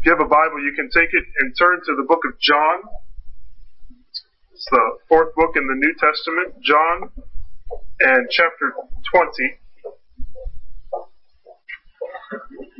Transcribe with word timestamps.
If 0.00 0.08
you 0.08 0.16
have 0.16 0.24
a 0.24 0.32
Bible, 0.32 0.64
you 0.64 0.72
can 0.72 0.88
take 0.88 1.12
it 1.12 1.24
and 1.44 1.52
turn 1.60 1.76
to 1.84 1.92
the 1.92 2.08
book 2.08 2.24
of 2.24 2.32
John. 2.40 2.88
It's 4.48 4.64
the 4.72 4.96
fourth 5.12 5.36
book 5.36 5.52
in 5.60 5.68
the 5.68 5.76
New 5.76 5.92
Testament, 6.00 6.56
John, 6.64 7.12
and 8.00 8.24
chapter 8.32 8.72
20. 9.12 9.60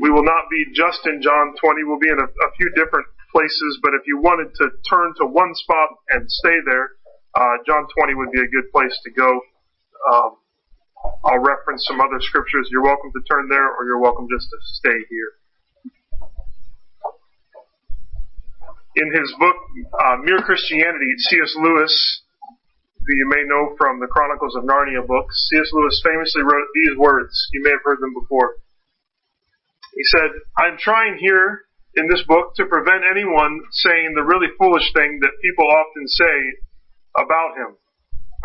We 0.01 0.09
will 0.09 0.25
not 0.25 0.49
be 0.49 0.65
just 0.73 1.05
in 1.05 1.21
John 1.21 1.53
20. 1.61 1.85
We'll 1.85 2.01
be 2.01 2.09
in 2.09 2.17
a, 2.17 2.25
a 2.25 2.51
few 2.57 2.73
different 2.73 3.05
places, 3.37 3.77
but 3.85 3.93
if 3.93 4.09
you 4.09 4.17
wanted 4.17 4.57
to 4.57 4.73
turn 4.89 5.13
to 5.21 5.29
one 5.29 5.53
spot 5.53 5.93
and 6.17 6.25
stay 6.25 6.57
there, 6.65 6.97
uh, 7.37 7.61
John 7.69 7.85
20 8.01 8.15
would 8.17 8.33
be 8.33 8.41
a 8.41 8.49
good 8.49 8.73
place 8.73 8.97
to 9.05 9.11
go. 9.13 9.29
Um, 10.09 10.41
I'll 11.29 11.45
reference 11.45 11.85
some 11.85 12.01
other 12.01 12.21
scriptures. 12.25 12.73
You're 12.73 12.89
welcome 12.89 13.13
to 13.13 13.21
turn 13.29 13.53
there, 13.53 13.69
or 13.77 13.85
you're 13.85 14.01
welcome 14.01 14.25
just 14.33 14.49
to 14.49 14.57
stay 14.81 15.05
here. 15.13 15.40
In 19.01 19.09
his 19.17 19.33
book, 19.41 19.57
uh, 19.97 20.17
Mere 20.21 20.45
Christianity, 20.45 21.09
C.S. 21.17 21.57
Lewis, 21.57 21.95
who 23.01 23.13
you 23.17 23.27
may 23.33 23.49
know 23.49 23.73
from 23.81 23.99
the 23.99 24.07
Chronicles 24.13 24.55
of 24.57 24.65
Narnia 24.69 25.01
books, 25.07 25.33
C.S. 25.49 25.73
Lewis 25.73 26.03
famously 26.05 26.43
wrote 26.45 26.69
these 26.75 26.97
words. 27.01 27.33
You 27.53 27.65
may 27.65 27.71
have 27.73 27.85
heard 27.85 28.01
them 28.01 28.13
before. 28.13 28.61
He 29.97 30.05
said, 30.05 30.31
I'm 30.59 30.77
trying 30.77 31.17
here 31.17 31.65
in 31.97 32.09
this 32.09 32.23
book 32.29 32.55
to 32.57 32.67
prevent 32.67 33.09
anyone 33.11 33.61
saying 33.73 34.13
the 34.15 34.23
really 34.23 34.53
foolish 34.59 34.87
thing 34.93 35.19
that 35.25 35.43
people 35.43 35.67
often 35.67 36.07
say 36.07 36.37
about 37.17 37.57
him. 37.57 37.81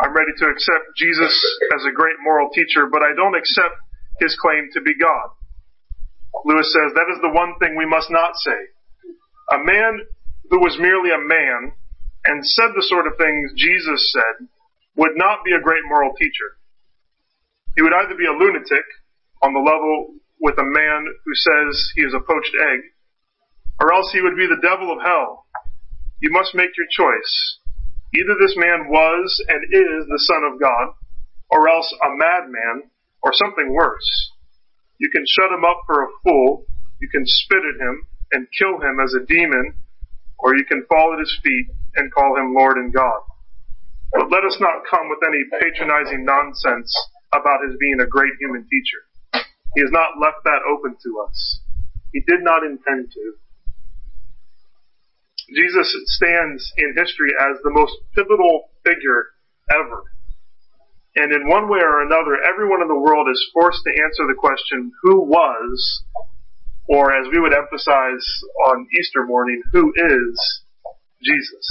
I'm 0.00 0.16
ready 0.16 0.32
to 0.40 0.46
accept 0.48 0.96
Jesus 0.96 1.32
as 1.76 1.84
a 1.84 1.94
great 1.94 2.16
moral 2.24 2.50
teacher, 2.50 2.88
but 2.90 3.02
I 3.02 3.14
don't 3.14 3.36
accept 3.36 3.76
his 4.20 4.36
claim 4.40 4.68
to 4.74 4.80
be 4.80 4.96
God. 4.96 5.28
Lewis 6.44 6.68
says 6.72 6.92
that 6.94 7.12
is 7.12 7.20
the 7.22 7.32
one 7.32 7.54
thing 7.60 7.76
we 7.76 7.86
must 7.86 8.10
not 8.10 8.36
say. 8.36 8.60
A 9.52 9.58
man 9.64 10.04
who 10.50 10.60
was 10.60 10.78
merely 10.78 11.10
a 11.10 11.18
man 11.18 11.72
and 12.24 12.46
said 12.46 12.74
the 12.74 12.86
sort 12.86 13.06
of 13.06 13.18
things 13.18 13.52
Jesus 13.56 14.12
said 14.12 14.46
would 14.96 15.14
not 15.14 15.44
be 15.44 15.52
a 15.52 15.62
great 15.62 15.84
moral 15.88 16.12
teacher. 16.14 16.58
He 17.76 17.82
would 17.82 17.92
either 17.92 18.16
be 18.16 18.26
a 18.26 18.32
lunatic 18.32 18.86
on 19.42 19.52
the 19.52 19.60
level 19.60 20.16
with 20.40 20.58
a 20.58 20.64
man 20.64 21.06
who 21.24 21.34
says 21.34 21.92
he 21.94 22.02
is 22.02 22.14
a 22.14 22.24
poached 22.24 22.56
egg, 22.56 22.80
or 23.80 23.92
else 23.92 24.10
he 24.12 24.20
would 24.20 24.36
be 24.36 24.48
the 24.48 24.64
devil 24.64 24.90
of 24.90 25.04
hell. 25.04 25.46
You 26.20 26.30
must 26.32 26.54
make 26.54 26.72
your 26.76 26.88
choice. 26.90 27.60
Either 28.14 28.36
this 28.40 28.56
man 28.56 28.88
was 28.88 29.44
and 29.48 29.60
is 29.68 30.08
the 30.08 30.24
Son 30.24 30.42
of 30.48 30.60
God, 30.60 30.94
or 31.50 31.68
else 31.68 31.92
a 31.92 32.10
madman, 32.16 32.90
or 33.22 33.32
something 33.34 33.72
worse. 33.72 34.32
You 34.98 35.10
can 35.10 35.24
shut 35.28 35.52
him 35.52 35.64
up 35.64 35.82
for 35.86 36.02
a 36.02 36.12
fool, 36.24 36.64
you 37.00 37.08
can 37.08 37.24
spit 37.26 37.58
at 37.58 37.80
him 37.80 38.06
and 38.32 38.48
kill 38.58 38.80
him 38.80 38.98
as 39.04 39.12
a 39.12 39.26
demon, 39.26 39.74
or 40.38 40.56
you 40.56 40.64
can 40.64 40.84
fall 40.88 41.12
at 41.12 41.20
his 41.20 41.34
feet 41.42 41.66
and 41.96 42.12
call 42.12 42.36
him 42.36 42.54
Lord 42.54 42.76
and 42.76 42.92
God. 42.92 43.20
But 44.12 44.30
let 44.30 44.44
us 44.44 44.56
not 44.60 44.86
come 44.88 45.08
with 45.08 45.20
any 45.26 45.42
patronizing 45.60 46.24
nonsense 46.24 46.92
about 47.32 47.64
his 47.66 47.76
being 47.80 48.00
a 48.00 48.06
great 48.06 48.32
human 48.40 48.66
teacher. 48.68 49.44
He 49.74 49.82
has 49.82 49.92
not 49.92 50.16
left 50.20 50.44
that 50.44 50.64
open 50.72 50.96
to 50.96 51.10
us. 51.28 51.60
He 52.12 52.20
did 52.26 52.40
not 52.40 52.64
intend 52.64 53.12
to. 53.12 53.24
Jesus 55.54 55.94
stands 56.16 56.72
in 56.78 56.94
history 56.96 57.30
as 57.38 57.60
the 57.62 57.70
most 57.70 57.92
pivotal 58.14 58.70
figure 58.84 59.36
ever. 59.70 60.02
And 61.16 61.32
in 61.32 61.48
one 61.48 61.68
way 61.68 61.78
or 61.80 62.02
another, 62.02 62.36
everyone 62.44 62.82
in 62.82 62.88
the 62.88 62.98
world 62.98 63.28
is 63.30 63.50
forced 63.52 63.82
to 63.84 63.90
answer 63.90 64.26
the 64.26 64.36
question, 64.36 64.92
who 65.02 65.24
was, 65.24 66.04
or 66.88 67.12
as 67.12 67.26
we 67.32 67.40
would 67.40 67.52
emphasize 67.52 68.24
on 68.70 68.86
Easter 68.98 69.26
morning, 69.26 69.62
who 69.72 69.92
is 69.94 70.62
Jesus? 71.22 71.66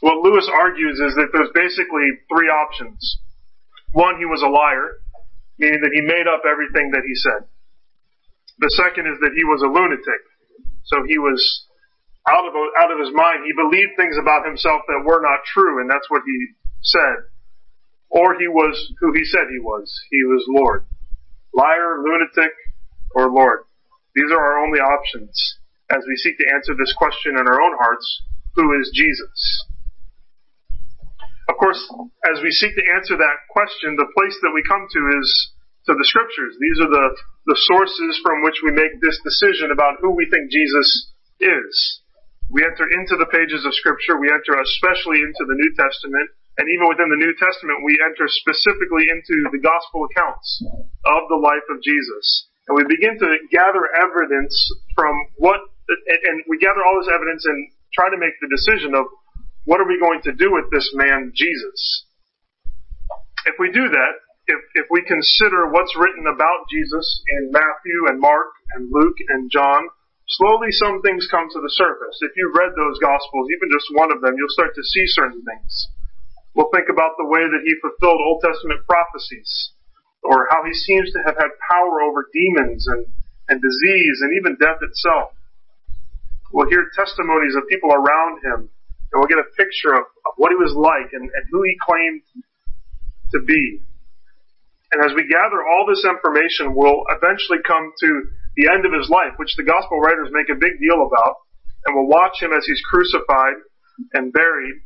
What 0.00 0.24
Lewis 0.24 0.48
argues 0.52 1.00
is 1.00 1.14
that 1.16 1.28
there's 1.32 1.52
basically 1.54 2.08
three 2.28 2.48
options. 2.48 3.20
One, 3.92 4.18
he 4.18 4.24
was 4.24 4.42
a 4.42 4.48
liar, 4.48 5.00
meaning 5.58 5.80
that 5.80 5.92
he 5.94 6.02
made 6.02 6.26
up 6.26 6.42
everything 6.48 6.90
that 6.92 7.04
he 7.06 7.14
said. 7.14 7.48
The 8.58 8.70
second 8.76 9.06
is 9.06 9.18
that 9.20 9.32
he 9.36 9.44
was 9.44 9.62
a 9.62 9.70
lunatic. 9.70 10.22
So 10.84 11.04
he 11.06 11.18
was 11.18 11.40
out 12.28 12.44
of, 12.44 12.52
out 12.80 12.92
of 12.92 12.98
his 13.00 13.12
mind. 13.12 13.44
He 13.44 13.52
believed 13.52 13.96
things 13.96 14.16
about 14.20 14.46
himself 14.46 14.82
that 14.88 15.04
were 15.04 15.20
not 15.20 15.44
true, 15.52 15.80
and 15.80 15.88
that's 15.90 16.08
what 16.08 16.22
he 16.24 16.36
said. 16.80 17.32
Or 18.08 18.38
he 18.38 18.48
was 18.48 18.76
who 19.00 19.12
he 19.12 19.24
said 19.24 19.50
he 19.50 19.60
was. 19.60 19.88
He 20.10 20.22
was 20.24 20.44
Lord. 20.48 20.86
Liar, 21.52 22.02
lunatic, 22.02 22.52
or 23.14 23.30
Lord. 23.30 23.64
These 24.14 24.30
are 24.30 24.38
our 24.38 24.62
only 24.62 24.78
options 24.78 25.34
as 25.90 26.02
we 26.06 26.16
seek 26.16 26.38
to 26.38 26.50
answer 26.54 26.72
this 26.74 26.94
question 26.96 27.36
in 27.36 27.44
our 27.44 27.60
own 27.60 27.74
hearts. 27.76 28.06
Who 28.56 28.72
is 28.80 28.90
Jesus? 28.94 29.66
Of 31.50 31.60
course, 31.60 31.82
as 32.30 32.40
we 32.40 32.50
seek 32.50 32.72
to 32.74 32.86
answer 32.96 33.18
that 33.18 33.38
question, 33.50 33.96
the 33.98 34.08
place 34.16 34.36
that 34.40 34.54
we 34.54 34.64
come 34.64 34.86
to 34.88 35.00
is 35.20 35.28
to 35.86 35.92
the 35.92 36.08
scriptures. 36.08 36.56
These 36.56 36.78
are 36.80 36.88
the, 36.88 37.06
the 37.52 37.60
sources 37.68 38.16
from 38.24 38.40
which 38.40 38.64
we 38.64 38.72
make 38.72 38.96
this 39.04 39.20
decision 39.20 39.68
about 39.68 40.00
who 40.00 40.16
we 40.16 40.24
think 40.32 40.48
Jesus 40.48 41.12
is. 41.40 42.00
We 42.48 42.64
enter 42.64 42.88
into 42.88 43.16
the 43.16 43.28
pages 43.28 43.64
of 43.64 43.76
Scripture. 43.76 44.20
We 44.20 44.28
enter 44.32 44.56
especially 44.56 45.20
into 45.20 45.44
the 45.44 45.56
New 45.56 45.72
Testament. 45.76 46.28
And 46.56 46.70
even 46.70 46.86
within 46.88 47.10
the 47.10 47.18
New 47.20 47.34
Testament, 47.34 47.82
we 47.82 47.98
enter 48.04 48.28
specifically 48.30 49.10
into 49.10 49.36
the 49.50 49.58
gospel 49.58 50.06
accounts 50.06 50.62
of 51.04 51.22
the 51.28 51.40
life 51.40 51.66
of 51.72 51.82
Jesus. 51.82 52.48
And 52.68 52.76
we 52.76 52.84
begin 52.88 53.18
to 53.20 53.28
gather 53.52 53.84
evidence 53.92 54.54
from 54.96 55.12
what, 55.36 55.60
and 55.88 56.44
we 56.48 56.58
gather 56.58 56.80
all 56.80 56.96
this 57.00 57.12
evidence 57.12 57.44
and 57.44 57.68
try 57.92 58.08
to 58.08 58.16
make 58.16 58.34
the 58.40 58.48
decision 58.48 58.94
of 58.94 59.04
what 59.64 59.80
are 59.80 59.88
we 59.88 60.00
going 60.00 60.20
to 60.28 60.32
do 60.32 60.52
with 60.52 60.68
this 60.72 60.92
man, 60.94 61.32
Jesus? 61.34 62.08
If 63.44 63.56
we 63.60 63.72
do 63.72 63.88
that, 63.88 64.14
if, 64.46 64.60
if 64.76 64.86
we 64.92 65.00
consider 65.04 65.72
what's 65.72 65.96
written 65.96 66.28
about 66.28 66.68
Jesus 66.68 67.04
in 67.40 67.52
Matthew 67.52 68.12
and 68.12 68.20
Mark 68.20 68.52
and 68.76 68.88
Luke 68.92 69.16
and 69.28 69.48
John, 69.48 69.88
slowly 70.28 70.68
some 70.72 71.00
things 71.00 71.28
come 71.32 71.48
to 71.48 71.60
the 71.60 71.72
surface. 71.72 72.16
If 72.20 72.32
you've 72.36 72.56
read 72.56 72.72
those 72.76 73.00
Gospels, 73.00 73.48
even 73.56 73.72
just 73.72 73.88
one 73.96 74.12
of 74.12 74.20
them, 74.20 74.36
you'll 74.36 74.52
start 74.56 74.76
to 74.76 74.84
see 74.84 75.04
certain 75.16 75.40
things. 75.44 75.72
We'll 76.52 76.72
think 76.72 76.92
about 76.92 77.16
the 77.16 77.28
way 77.28 77.42
that 77.42 77.64
he 77.64 77.72
fulfilled 77.80 78.20
Old 78.20 78.44
Testament 78.44 78.84
prophecies, 78.86 79.73
or 80.24 80.48
how 80.50 80.64
he 80.64 80.72
seems 80.72 81.12
to 81.12 81.20
have 81.24 81.36
had 81.36 81.52
power 81.70 82.02
over 82.02 82.26
demons 82.32 82.88
and, 82.88 83.06
and 83.48 83.60
disease 83.60 84.16
and 84.24 84.32
even 84.40 84.56
death 84.56 84.80
itself. 84.80 85.36
We'll 86.52 86.68
hear 86.68 86.88
testimonies 86.96 87.54
of 87.56 87.68
people 87.68 87.92
around 87.92 88.40
him, 88.40 88.70
and 88.70 89.14
we'll 89.14 89.28
get 89.28 89.38
a 89.38 89.50
picture 89.56 89.92
of, 89.92 90.06
of 90.24 90.32
what 90.36 90.50
he 90.50 90.56
was 90.56 90.72
like 90.72 91.12
and, 91.12 91.22
and 91.28 91.44
who 91.50 91.62
he 91.62 91.76
claimed 91.84 92.22
to 93.32 93.40
be. 93.44 93.82
And 94.92 95.04
as 95.04 95.12
we 95.12 95.26
gather 95.26 95.60
all 95.60 95.84
this 95.90 96.06
information, 96.06 96.72
we'll 96.72 97.02
eventually 97.10 97.58
come 97.66 97.90
to 98.00 98.10
the 98.56 98.70
end 98.70 98.86
of 98.86 98.94
his 98.94 99.10
life, 99.10 99.34
which 99.36 99.56
the 99.58 99.66
gospel 99.66 99.98
writers 99.98 100.30
make 100.30 100.48
a 100.48 100.54
big 100.54 100.78
deal 100.78 101.02
about, 101.02 101.42
and 101.84 101.96
we'll 101.96 102.06
watch 102.06 102.38
him 102.40 102.54
as 102.54 102.64
he's 102.64 102.80
crucified 102.86 103.58
and 104.14 104.32
buried, 104.32 104.78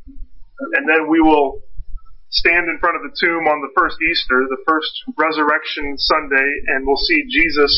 and 0.73 0.89
then 0.89 1.07
we 1.07 1.21
will 1.21 1.61
stand 2.29 2.69
in 2.69 2.77
front 2.77 2.97
of 2.97 3.03
the 3.03 3.15
tomb 3.17 3.49
on 3.49 3.61
the 3.61 3.73
first 3.73 3.97
Easter, 4.01 4.45
the 4.49 4.63
first 4.65 4.91
resurrection 5.17 5.97
Sunday, 5.97 6.49
and 6.73 6.85
we'll 6.85 7.01
see 7.01 7.25
Jesus 7.29 7.73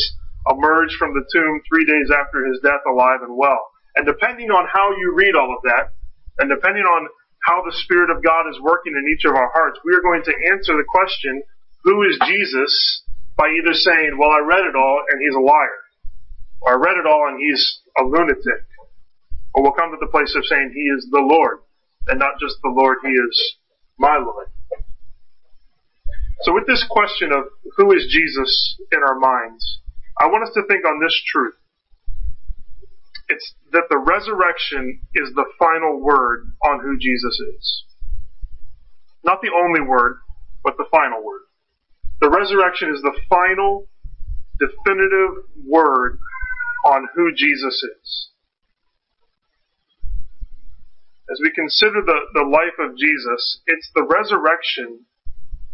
emerge 0.50 0.92
from 0.98 1.14
the 1.14 1.24
tomb 1.32 1.60
three 1.68 1.86
days 1.86 2.12
after 2.12 2.44
his 2.46 2.60
death 2.60 2.84
alive 2.88 3.24
and 3.24 3.36
well. 3.36 3.72
And 3.96 4.04
depending 4.04 4.50
on 4.50 4.68
how 4.68 4.92
you 4.96 5.14
read 5.16 5.36
all 5.36 5.52
of 5.52 5.62
that, 5.64 5.92
and 6.38 6.48
depending 6.48 6.84
on 6.84 7.08
how 7.44 7.62
the 7.64 7.76
Spirit 7.84 8.10
of 8.10 8.22
God 8.22 8.48
is 8.48 8.60
working 8.60 8.92
in 8.92 9.04
each 9.12 9.24
of 9.24 9.34
our 9.34 9.50
hearts, 9.52 9.80
we 9.84 9.94
are 9.94 10.04
going 10.04 10.22
to 10.24 10.34
answer 10.52 10.72
the 10.76 10.88
question, 10.88 11.42
who 11.84 12.02
is 12.04 12.18
Jesus? 12.26 13.02
By 13.36 13.48
either 13.48 13.74
saying, 13.74 14.16
well, 14.20 14.30
I 14.30 14.44
read 14.44 14.68
it 14.68 14.76
all 14.76 15.02
and 15.08 15.18
he's 15.18 15.34
a 15.34 15.40
liar. 15.40 15.80
Or 16.60 16.76
I 16.76 16.78
read 16.78 17.00
it 17.00 17.08
all 17.08 17.26
and 17.28 17.40
he's 17.40 17.80
a 17.98 18.04
lunatic. 18.04 18.68
Or 19.54 19.62
we'll 19.64 19.76
come 19.76 19.90
to 19.90 20.00
the 20.00 20.12
place 20.12 20.32
of 20.36 20.44
saying 20.44 20.72
he 20.72 20.86
is 20.96 21.08
the 21.10 21.24
Lord, 21.24 21.60
and 22.08 22.18
not 22.18 22.40
just 22.40 22.56
the 22.62 22.72
Lord, 22.72 22.98
he 23.02 23.10
is 23.10 23.56
my 24.02 24.18
Lord. 24.18 24.48
So 26.42 26.52
with 26.52 26.66
this 26.66 26.84
question 26.90 27.30
of 27.30 27.44
who 27.76 27.92
is 27.92 28.10
Jesus 28.10 28.76
in 28.90 28.98
our 28.98 29.18
minds, 29.18 29.80
I 30.20 30.26
want 30.26 30.42
us 30.42 30.52
to 30.54 30.62
think 30.66 30.84
on 30.84 31.00
this 31.00 31.14
truth. 31.30 31.54
It's 33.28 33.54
that 33.70 33.84
the 33.88 33.98
resurrection 33.98 35.00
is 35.14 35.30
the 35.34 35.46
final 35.56 36.02
word 36.02 36.50
on 36.64 36.80
who 36.80 36.98
Jesus 36.98 37.38
is. 37.54 37.84
Not 39.24 39.38
the 39.40 39.52
only 39.54 39.80
word, 39.80 40.18
but 40.64 40.76
the 40.76 40.86
final 40.90 41.24
word. 41.24 41.42
The 42.20 42.28
resurrection 42.28 42.90
is 42.92 43.00
the 43.02 43.16
final, 43.30 43.86
definitive 44.58 45.44
word 45.64 46.18
on 46.84 47.08
who 47.14 47.32
Jesus 47.34 47.82
is. 48.02 48.31
As 51.30 51.38
we 51.42 51.54
consider 51.54 52.02
the, 52.02 52.18
the 52.34 52.46
life 52.50 52.76
of 52.82 52.98
Jesus, 52.98 53.42
it's 53.66 53.88
the 53.94 54.06
resurrection 54.06 55.06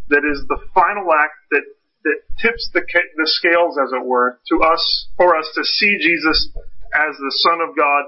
that 0.09 0.25
is 0.25 0.45
the 0.49 0.61
final 0.73 1.09
act 1.13 1.37
that, 1.53 1.65
that 2.05 2.19
tips 2.41 2.69
the, 2.73 2.85
the 2.85 3.29
scales, 3.29 3.77
as 3.81 3.93
it 3.93 4.05
were, 4.05 4.41
to 4.53 4.57
us, 4.61 4.83
for 5.17 5.37
us 5.37 5.49
to 5.57 5.65
see 5.65 5.97
Jesus 6.01 6.53
as 6.95 7.13
the 7.17 7.35
Son 7.45 7.61
of 7.65 7.77
God 7.77 8.05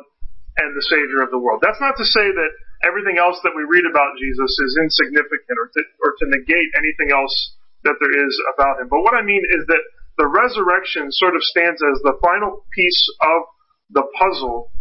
and 0.61 0.77
the 0.77 0.87
Savior 0.89 1.25
of 1.25 1.33
the 1.33 1.41
world. 1.41 1.61
That's 1.65 1.81
not 1.81 1.97
to 1.97 2.05
say 2.05 2.29
that 2.29 2.53
everything 2.85 3.21
else 3.21 3.41
that 3.45 3.57
we 3.57 3.65
read 3.69 3.85
about 3.85 4.17
Jesus 4.21 4.53
is 4.61 4.73
insignificant 4.81 5.57
or 5.57 5.69
to, 5.69 5.81
or 6.05 6.11
to 6.17 6.25
negate 6.29 6.71
anything 6.77 7.13
else 7.13 7.33
that 7.85 7.97
there 8.01 8.13
is 8.13 8.35
about 8.53 8.81
him. 8.81 8.89
But 8.89 9.01
what 9.01 9.17
I 9.17 9.25
mean 9.25 9.41
is 9.41 9.65
that 9.69 9.85
the 10.21 10.29
resurrection 10.29 11.09
sort 11.13 11.37
of 11.37 11.43
stands 11.45 11.81
as 11.81 11.97
the 12.05 12.21
final 12.21 12.65
piece 12.73 13.03
of 13.25 13.41
the 13.91 14.05
puzzle 14.21 14.73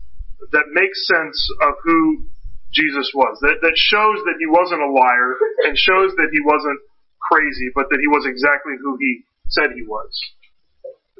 that 0.51 0.67
makes 0.71 1.07
sense 1.07 1.39
of 1.63 1.75
who 1.83 2.27
Jesus 2.71 3.09
was. 3.13 3.37
That, 3.41 3.61
that 3.61 3.77
shows 3.77 4.19
that 4.25 4.37
he 4.37 4.47
wasn't 4.47 4.85
a 4.85 4.91
liar 4.91 5.31
and 5.65 5.73
shows 5.77 6.13
that 6.17 6.29
he 6.31 6.41
wasn't 6.45 6.79
crazy, 7.19 7.69
but 7.73 7.89
that 7.89 8.01
he 8.01 8.07
was 8.07 8.25
exactly 8.25 8.73
who 8.81 8.97
he 8.99 9.25
said 9.49 9.73
he 9.73 9.83
was. 9.83 10.11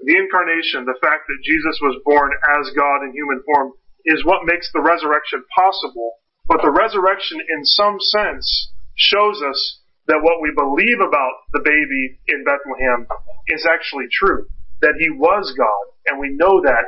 The 0.06 0.16
incarnation, 0.16 0.88
the 0.88 1.00
fact 1.04 1.28
that 1.28 1.44
Jesus 1.44 1.76
was 1.84 2.00
born 2.06 2.32
as 2.60 2.72
God 2.72 3.04
in 3.04 3.12
human 3.12 3.44
form, 3.44 3.76
is 4.06 4.24
what 4.24 4.48
makes 4.48 4.72
the 4.72 4.82
resurrection 4.82 5.44
possible. 5.52 6.16
But 6.48 6.64
the 6.64 6.72
resurrection, 6.72 7.42
in 7.42 7.62
some 7.66 8.00
sense, 8.00 8.72
shows 8.96 9.44
us 9.44 9.80
that 10.08 10.24
what 10.24 10.42
we 10.42 10.56
believe 10.56 10.98
about 11.04 11.36
the 11.54 11.62
baby 11.62 12.18
in 12.32 12.44
Bethlehem 12.48 13.06
is 13.48 13.68
actually 13.70 14.08
true. 14.10 14.48
That 14.82 14.96
he 14.98 15.12
was 15.12 15.54
God, 15.58 15.86
and 16.08 16.20
we 16.20 16.30
know 16.32 16.62
that 16.64 16.86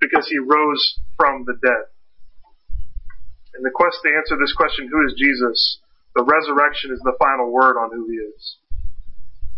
because 0.00 0.26
he 0.28 0.38
rose 0.38 0.82
from 1.16 1.44
the 1.44 1.54
dead. 1.62 1.84
In 3.58 3.66
the 3.66 3.74
quest 3.74 3.98
to 4.06 4.14
answer 4.14 4.38
this 4.38 4.54
question, 4.54 4.86
who 4.86 5.02
is 5.02 5.18
Jesus? 5.18 5.82
The 6.14 6.22
resurrection 6.22 6.94
is 6.94 7.02
the 7.02 7.18
final 7.18 7.50
word 7.50 7.74
on 7.74 7.90
who 7.90 8.06
he 8.06 8.14
is. 8.22 8.62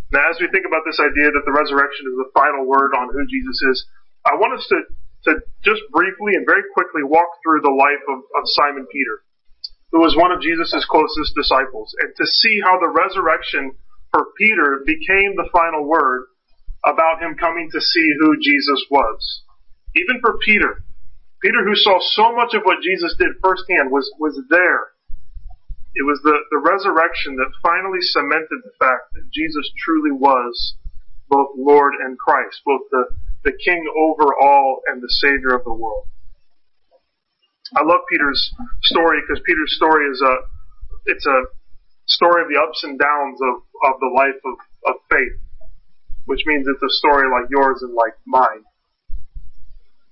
Now, 0.08 0.24
as 0.32 0.40
we 0.40 0.48
think 0.48 0.64
about 0.64 0.88
this 0.88 0.98
idea 0.98 1.28
that 1.28 1.44
the 1.44 1.52
resurrection 1.52 2.08
is 2.08 2.16
the 2.16 2.32
final 2.32 2.64
word 2.64 2.96
on 2.96 3.12
who 3.12 3.22
Jesus 3.28 3.60
is, 3.60 3.78
I 4.24 4.40
want 4.40 4.56
us 4.56 4.64
to, 4.72 4.78
to 5.28 5.30
just 5.62 5.84
briefly 5.92 6.32
and 6.34 6.48
very 6.48 6.64
quickly 6.72 7.04
walk 7.04 7.28
through 7.44 7.60
the 7.60 7.76
life 7.76 8.04
of, 8.08 8.24
of 8.24 8.56
Simon 8.56 8.88
Peter, 8.88 9.20
who 9.92 10.00
was 10.00 10.16
one 10.16 10.32
of 10.32 10.40
Jesus' 10.40 10.82
closest 10.88 11.36
disciples, 11.36 11.92
and 12.00 12.10
to 12.16 12.26
see 12.26 12.58
how 12.64 12.80
the 12.80 12.90
resurrection 12.90 13.76
for 14.10 14.32
Peter 14.40 14.82
became 14.88 15.36
the 15.36 15.52
final 15.52 15.84
word 15.84 16.26
about 16.88 17.20
him 17.20 17.36
coming 17.36 17.68
to 17.70 17.80
see 17.84 18.08
who 18.18 18.40
Jesus 18.40 18.80
was. 18.90 19.44
Even 19.94 20.18
for 20.24 20.40
Peter, 20.40 20.82
Peter 21.42 21.64
who 21.64 21.74
saw 21.74 21.98
so 22.00 22.34
much 22.36 22.54
of 22.54 22.62
what 22.62 22.82
Jesus 22.82 23.14
did 23.18 23.32
firsthand 23.42 23.90
was, 23.90 24.10
was 24.18 24.40
there 24.50 24.92
it 25.94 26.06
was 26.06 26.20
the, 26.22 26.36
the 26.50 26.62
resurrection 26.62 27.34
that 27.36 27.50
finally 27.62 27.98
cemented 28.00 28.62
the 28.62 28.74
fact 28.78 29.10
that 29.14 29.26
Jesus 29.34 29.66
truly 29.74 30.12
was 30.14 30.74
both 31.28 31.50
Lord 31.56 31.94
and 31.98 32.18
Christ, 32.18 32.62
both 32.64 32.82
the, 32.90 33.04
the 33.44 33.52
King 33.52 33.82
over 33.98 34.30
all 34.34 34.82
and 34.86 35.02
the 35.02 35.10
Savior 35.10 35.54
of 35.54 35.64
the 35.64 35.74
world. 35.74 36.06
I 37.74 37.82
love 37.82 38.06
Peter's 38.10 38.54
story 38.82 39.18
because 39.22 39.42
Peter's 39.46 39.74
story 39.76 40.10
is 40.10 40.22
a, 40.22 40.34
it's 41.06 41.26
a 41.26 41.40
story 42.06 42.42
of 42.42 42.48
the 42.50 42.58
ups 42.58 42.82
and 42.82 42.98
downs 42.98 43.38
of, 43.42 43.62
of 43.90 44.00
the 44.00 44.10
life 44.14 44.38
of, 44.46 44.56
of 44.94 44.94
faith, 45.10 45.38
which 46.26 46.42
means 46.46 46.66
it's 46.66 46.82
a 46.82 46.96
story 46.98 47.30
like 47.30 47.50
yours 47.50 47.82
and 47.82 47.94
like 47.94 48.14
mine. 48.26 48.62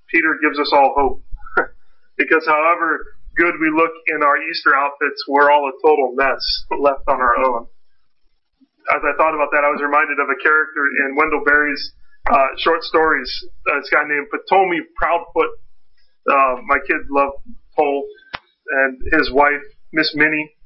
Peter 0.08 0.38
gives 0.42 0.58
us 0.58 0.70
all 0.72 0.92
hope 0.96 1.22
because 2.16 2.44
however 2.46 3.18
good 3.36 3.54
we 3.60 3.70
look 3.70 3.92
in 4.08 4.22
our 4.22 4.36
Easter 4.50 4.74
outfits, 4.74 5.22
we're 5.28 5.50
all 5.50 5.70
a 5.70 5.74
total 5.80 6.12
mess 6.16 6.42
left 6.80 7.06
on 7.08 7.20
our 7.20 7.36
own. 7.46 7.66
As 8.90 9.02
I 9.04 9.12
thought 9.16 9.36
about 9.36 9.52
that, 9.52 9.62
I 9.62 9.70
was 9.70 9.80
reminded 9.84 10.18
of 10.18 10.28
a 10.32 10.38
character 10.42 10.82
in 11.04 11.14
Wendell 11.14 11.44
Berry's 11.44 11.92
uh, 12.32 12.48
short 12.58 12.82
stories. 12.82 13.28
Uh, 13.68 13.80
this 13.80 13.90
guy 13.92 14.02
named 14.08 14.26
Ptolemy 14.48 14.80
Proudfoot. 14.96 15.52
Uh, 16.28 16.60
my 16.66 16.78
kids 16.88 17.04
love 17.10 17.32
Tol, 17.76 18.04
and 18.84 18.98
his 19.12 19.30
wife, 19.32 19.64
Miss 19.92 20.12
Minnie, 20.14 20.56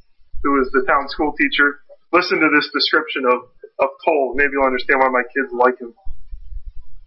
who 0.42 0.60
is 0.62 0.70
the 0.72 0.82
town 0.86 1.08
school 1.08 1.34
teacher. 1.38 1.82
Listen 2.12 2.38
to 2.40 2.48
this 2.54 2.70
description 2.72 3.26
of 3.26 3.50
of 3.78 3.90
Tol. 4.04 4.34
Maybe 4.34 4.52
you'll 4.54 4.66
understand 4.66 5.00
why 5.00 5.08
my 5.08 5.22
kids 5.34 5.50
like 5.52 5.78
him. 5.80 5.94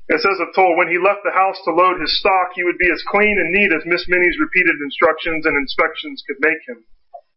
It 0.06 0.22
says 0.22 0.38
of 0.38 0.54
Tol, 0.54 0.78
when 0.78 0.94
he 0.94 1.02
left 1.02 1.25
the 1.25 1.34
house 1.34 1.57
to 1.66 1.74
load 1.74 1.98
his 1.98 2.13
stock, 2.22 2.54
he 2.54 2.63
would 2.63 2.78
be 2.78 2.92
as 2.94 3.02
clean 3.10 3.42
and 3.42 3.50
neat 3.50 3.74
as 3.74 3.90
Miss 3.90 4.06
Minnie's 4.06 4.38
repeated 4.38 4.78
instructions 4.86 5.46
and 5.50 5.57
inspections 5.57 6.22
could 6.30 6.38
make 6.46 6.62
him. 6.69 6.86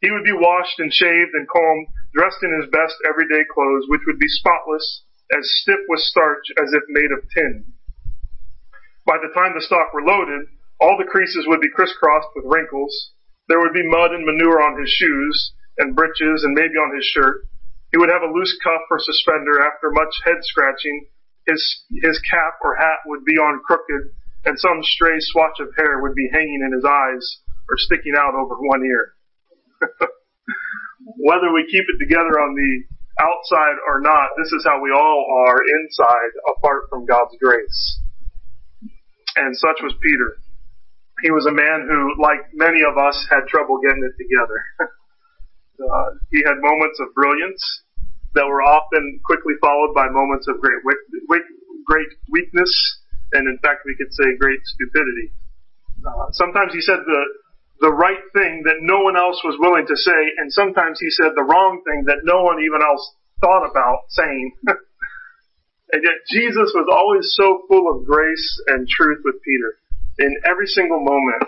He 0.05 0.11
would 0.13 0.25
be 0.25 0.37
washed 0.37 0.79
and 0.79 0.93
shaved 0.93 1.33
and 1.33 1.49
combed, 1.49 1.89
dressed 2.13 2.45
in 2.45 2.53
his 2.61 2.69
best 2.69 2.95
everyday 3.09 3.41
clothes, 3.49 3.89
which 3.89 4.05
would 4.07 4.21
be 4.21 4.29
spotless, 4.29 4.85
as 5.33 5.49
stiff 5.65 5.81
with 5.89 6.01
starch 6.01 6.45
as 6.61 6.69
if 6.77 6.85
made 6.89 7.11
of 7.11 7.25
tin. 7.33 7.73
By 9.09 9.17
the 9.17 9.33
time 9.33 9.57
the 9.57 9.65
stock 9.65 9.95
were 9.97 10.05
loaded, 10.05 10.47
all 10.79 11.01
the 11.01 11.09
creases 11.09 11.49
would 11.49 11.65
be 11.65 11.73
crisscrossed 11.73 12.29
with 12.37 12.45
wrinkles. 12.47 13.13
There 13.49 13.59
would 13.59 13.73
be 13.73 13.89
mud 13.89 14.13
and 14.13 14.27
manure 14.29 14.61
on 14.61 14.79
his 14.79 14.91
shoes 14.91 15.55
and 15.79 15.97
breeches 15.97 16.45
and 16.45 16.53
maybe 16.53 16.77
on 16.77 16.95
his 16.95 17.07
shirt. 17.07 17.49
He 17.91 17.99
would 17.99 18.13
have 18.13 18.23
a 18.23 18.31
loose 18.31 18.57
cuff 18.63 18.85
or 18.91 19.01
suspender 19.01 19.65
after 19.65 19.91
much 19.91 20.13
head 20.25 20.45
scratching 20.45 21.09
his 21.49 21.61
his 22.05 22.21
cap 22.21 22.61
or 22.63 22.77
hat 22.77 23.01
would 23.07 23.25
be 23.25 23.41
on 23.41 23.61
crooked, 23.65 24.13
and 24.45 24.61
some 24.61 24.83
stray 24.83 25.17
swatch 25.19 25.59
of 25.61 25.73
hair 25.77 26.01
would 26.03 26.15
be 26.15 26.29
hanging 26.33 26.61
in 26.63 26.73
his 26.73 26.85
eyes 26.85 27.25
or 27.69 27.77
sticking 27.77 28.15
out 28.17 28.37
over 28.37 28.55
one 28.61 28.85
ear. 28.85 29.17
Whether 31.25 31.53
we 31.53 31.65
keep 31.71 31.89
it 31.89 31.99
together 31.99 32.37
on 32.37 32.55
the 32.55 32.73
outside 33.19 33.81
or 33.89 34.01
not, 34.01 34.37
this 34.37 34.53
is 34.53 34.65
how 34.65 34.81
we 34.81 34.93
all 34.93 35.25
are 35.49 35.59
inside 35.59 36.33
apart 36.57 36.85
from 36.91 37.07
God's 37.07 37.35
grace. 37.43 38.01
And 39.37 39.57
such 39.57 39.81
was 39.83 39.95
Peter. 40.03 40.37
He 41.23 41.31
was 41.31 41.47
a 41.47 41.55
man 41.55 41.87
who, 41.89 42.15
like 42.23 42.47
many 42.55 42.79
of 42.87 42.97
us, 42.99 43.27
had 43.31 43.49
trouble 43.49 43.81
getting 43.83 44.05
it 44.05 44.15
together. 44.21 44.61
uh, 45.83 46.11
he 46.31 46.43
had 46.45 46.61
moments 46.61 47.01
of 47.01 47.15
brilliance 47.15 47.63
that 48.35 48.47
were 48.47 48.63
often 48.63 49.21
quickly 49.25 49.55
followed 49.61 49.95
by 49.95 50.09
moments 50.09 50.49
of 50.49 50.61
great 50.61 50.83
great 51.87 52.13
weakness, 52.31 52.71
and 53.33 53.49
in 53.49 53.59
fact, 53.65 53.83
we 53.87 53.97
could 53.97 54.13
say 54.13 54.37
great 54.39 54.61
stupidity. 54.65 55.33
Uh, 56.05 56.29
sometimes 56.33 56.73
he 56.73 56.81
said 56.81 57.01
the 57.05 57.23
the 57.81 57.95
right 57.95 58.23
thing 58.35 58.63
that 58.67 58.83
no 58.83 59.01
one 59.07 59.17
else 59.17 59.41
was 59.45 59.57
willing 59.59 59.87
to 59.87 59.97
say, 59.97 60.21
and 60.39 60.53
sometimes 60.53 60.99
he 60.99 61.11
said 61.11 61.33
the 61.35 61.47
wrong 61.47 61.81
thing 61.87 62.05
that 62.07 62.27
no 62.27 62.43
one 62.43 62.59
even 62.59 62.83
else 62.83 63.15
thought 63.41 63.65
about 63.71 64.11
saying. 64.11 64.53
and 64.67 66.03
yet 66.03 66.19
Jesus 66.27 66.75
was 66.75 66.91
always 66.91 67.31
so 67.39 67.63
full 67.69 67.87
of 67.87 68.05
grace 68.05 68.63
and 68.67 68.89
truth 68.89 69.23
with 69.25 69.37
Peter 69.47 69.79
in 70.19 70.35
every 70.51 70.67
single 70.67 70.99
moment. 70.99 71.47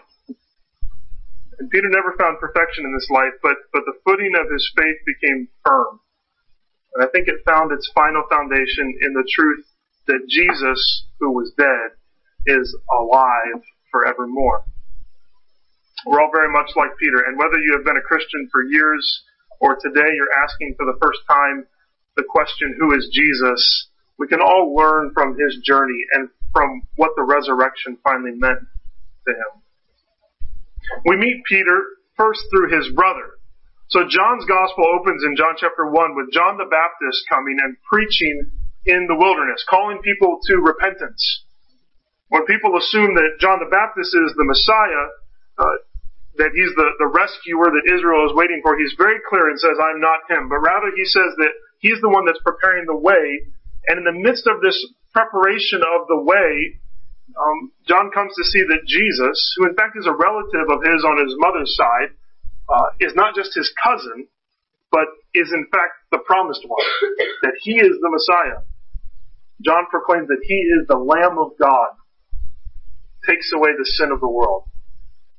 And 1.58 1.68
Peter 1.68 1.90
never 1.90 2.14
found 2.16 2.38
perfection 2.38 2.86
in 2.86 2.94
this 2.94 3.10
life, 3.10 3.34
but, 3.42 3.58
but 3.72 3.82
the 3.84 3.98
footing 4.06 4.32
of 4.38 4.46
his 4.50 4.64
faith 4.74 4.96
became 5.04 5.48
firm. 5.66 6.00
And 6.94 7.04
I 7.04 7.08
think 7.12 7.28
it 7.28 7.46
found 7.46 7.72
its 7.72 7.90
final 7.94 8.24
foundation 8.28 8.86
in 9.02 9.12
the 9.14 9.28
truth 9.30 9.64
that 10.06 10.26
Jesus, 10.28 11.06
who 11.20 11.32
was 11.32 11.52
dead, 11.56 11.94
is 12.46 12.76
alive 12.90 13.62
forevermore. 13.92 14.64
We're 16.06 16.20
all 16.20 16.32
very 16.32 16.50
much 16.50 16.70
like 16.76 16.96
Peter, 16.98 17.28
and 17.28 17.38
whether 17.38 17.58
you 17.58 17.76
have 17.76 17.84
been 17.84 18.00
a 18.00 18.08
Christian 18.08 18.48
for 18.50 18.64
years 18.64 19.04
or 19.60 19.76
today 19.76 20.08
you're 20.16 20.42
asking 20.42 20.74
for 20.76 20.86
the 20.86 20.98
first 21.00 21.20
time 21.28 21.66
the 22.16 22.24
question, 22.28 22.74
who 22.78 22.96
is 22.96 23.08
Jesus? 23.12 23.88
We 24.18 24.26
can 24.26 24.40
all 24.40 24.74
learn 24.74 25.12
from 25.14 25.36
his 25.38 25.60
journey 25.62 26.00
and 26.14 26.28
from 26.52 26.82
what 26.96 27.12
the 27.16 27.22
resurrection 27.22 27.98
finally 28.02 28.32
meant 28.34 28.60
to 29.28 29.32
him. 29.32 29.52
We 31.06 31.16
meet 31.16 31.44
Peter 31.48 31.84
first 32.16 32.40
through 32.50 32.74
his 32.74 32.88
brother, 32.94 33.38
so 33.90 34.06
John's 34.06 34.46
gospel 34.46 34.86
opens 34.86 35.26
in 35.26 35.34
John 35.34 35.58
chapter 35.58 35.90
1 35.90 36.14
with 36.14 36.30
John 36.30 36.54
the 36.54 36.70
Baptist 36.70 37.26
coming 37.26 37.58
and 37.58 37.74
preaching 37.90 38.54
in 38.86 39.10
the 39.10 39.18
wilderness, 39.18 39.66
calling 39.66 39.98
people 39.98 40.38
to 40.46 40.62
repentance. 40.62 41.18
When 42.30 42.46
people 42.46 42.78
assume 42.78 43.18
that 43.18 43.42
John 43.42 43.58
the 43.58 43.66
Baptist 43.66 44.14
is 44.14 44.30
the 44.38 44.46
Messiah, 44.46 45.04
uh, 45.58 45.76
that 46.38 46.54
he's 46.54 46.70
the, 46.78 46.86
the 47.02 47.10
rescuer 47.10 47.66
that 47.66 47.90
Israel 47.90 48.30
is 48.30 48.34
waiting 48.38 48.62
for, 48.62 48.78
he's 48.78 48.94
very 48.94 49.18
clear 49.26 49.50
and 49.50 49.58
says, 49.58 49.74
I'm 49.82 49.98
not 49.98 50.22
him. 50.30 50.46
But 50.46 50.62
rather 50.62 50.94
he 50.94 51.04
says 51.10 51.34
that 51.42 51.52
he's 51.82 51.98
the 51.98 52.14
one 52.14 52.30
that's 52.30 52.40
preparing 52.46 52.86
the 52.86 52.94
way. 52.94 53.42
And 53.90 53.98
in 53.98 54.06
the 54.06 54.14
midst 54.14 54.46
of 54.46 54.62
this 54.62 54.78
preparation 55.10 55.82
of 55.82 56.06
the 56.06 56.22
way, 56.22 56.78
um, 57.34 57.74
John 57.90 58.14
comes 58.14 58.38
to 58.38 58.44
see 58.46 58.62
that 58.70 58.86
Jesus, 58.86 59.34
who 59.58 59.66
in 59.66 59.74
fact 59.74 59.98
is 59.98 60.06
a 60.06 60.14
relative 60.14 60.70
of 60.70 60.86
his 60.86 61.02
on 61.02 61.18
his 61.18 61.34
mother's 61.42 61.74
side, 61.74 62.14
uh, 62.70 62.94
is 63.00 63.12
not 63.14 63.34
just 63.34 63.50
his 63.54 63.72
cousin, 63.82 64.28
but 64.90 65.06
is 65.34 65.50
in 65.52 65.66
fact 65.70 66.06
the 66.10 66.18
promised 66.24 66.62
one, 66.66 66.86
that 67.42 67.58
he 67.62 67.74
is 67.74 67.98
the 68.00 68.10
Messiah. 68.10 68.62
John 69.60 69.86
proclaims 69.90 70.28
that 70.28 70.42
he 70.42 70.54
is 70.54 70.86
the 70.88 70.96
Lamb 70.96 71.38
of 71.38 71.58
God, 71.58 71.98
takes 73.28 73.52
away 73.52 73.70
the 73.76 73.84
sin 73.84 74.10
of 74.10 74.20
the 74.20 74.30
world. 74.30 74.64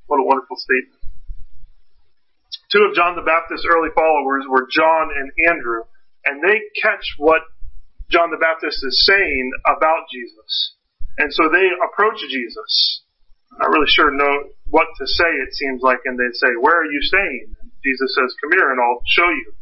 What 0.07 0.19
a 0.19 0.27
wonderful 0.27 0.57
statement. 0.57 1.01
Two 2.71 2.87
of 2.87 2.95
John 2.95 3.15
the 3.15 3.23
Baptist's 3.23 3.67
early 3.67 3.89
followers 3.95 4.45
were 4.47 4.67
John 4.69 5.09
and 5.15 5.31
Andrew, 5.47 5.83
and 6.23 6.43
they 6.43 6.59
catch 6.81 7.15
what 7.17 7.41
John 8.09 8.29
the 8.29 8.37
Baptist 8.37 8.83
is 8.83 9.03
saying 9.07 9.51
about 9.65 10.07
Jesus. 10.11 10.75
And 11.17 11.33
so 11.33 11.49
they 11.51 11.67
approach 11.79 12.19
Jesus 12.29 13.03
not 13.59 13.69
really 13.69 13.91
sure 13.91 14.11
know 14.11 14.51
what 14.69 14.87
to 14.97 15.05
say, 15.05 15.31
it 15.43 15.53
seems 15.53 15.81
like, 15.83 15.99
and 16.05 16.17
they 16.17 16.31
say, 16.33 16.47
where 16.59 16.79
are 16.79 16.91
you 16.91 17.01
staying? 17.01 17.55
Jesus 17.83 18.15
says, 18.15 18.35
come 18.39 18.51
here 18.53 18.71
and 18.71 18.79
I'll 18.79 19.03
show 19.05 19.29
you. 19.29 19.53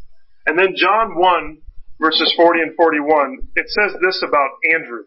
And 0.46 0.58
then 0.58 0.76
John 0.76 1.18
1 1.18 1.58
verses 2.00 2.34
40 2.38 2.62
and 2.62 2.76
41, 2.76 3.50
it 3.56 3.68
says 3.68 4.00
this 4.02 4.24
about 4.24 4.52
Andrew. 4.74 5.04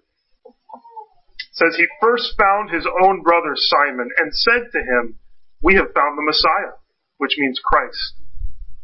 It 0.47 1.57
says, 1.57 1.75
he 1.77 1.87
first 2.01 2.35
found 2.39 2.71
his 2.71 2.87
own 3.05 3.23
brother 3.23 3.55
Simon 3.57 4.09
and 4.19 4.33
said 4.33 4.69
to 4.73 4.81
him, 4.81 5.19
we 5.63 5.75
have 5.75 5.95
found 5.95 6.19
the 6.19 6.27
Messiah, 6.27 6.77
which 7.19 7.37
means 7.39 7.61
Christ. 7.65 8.21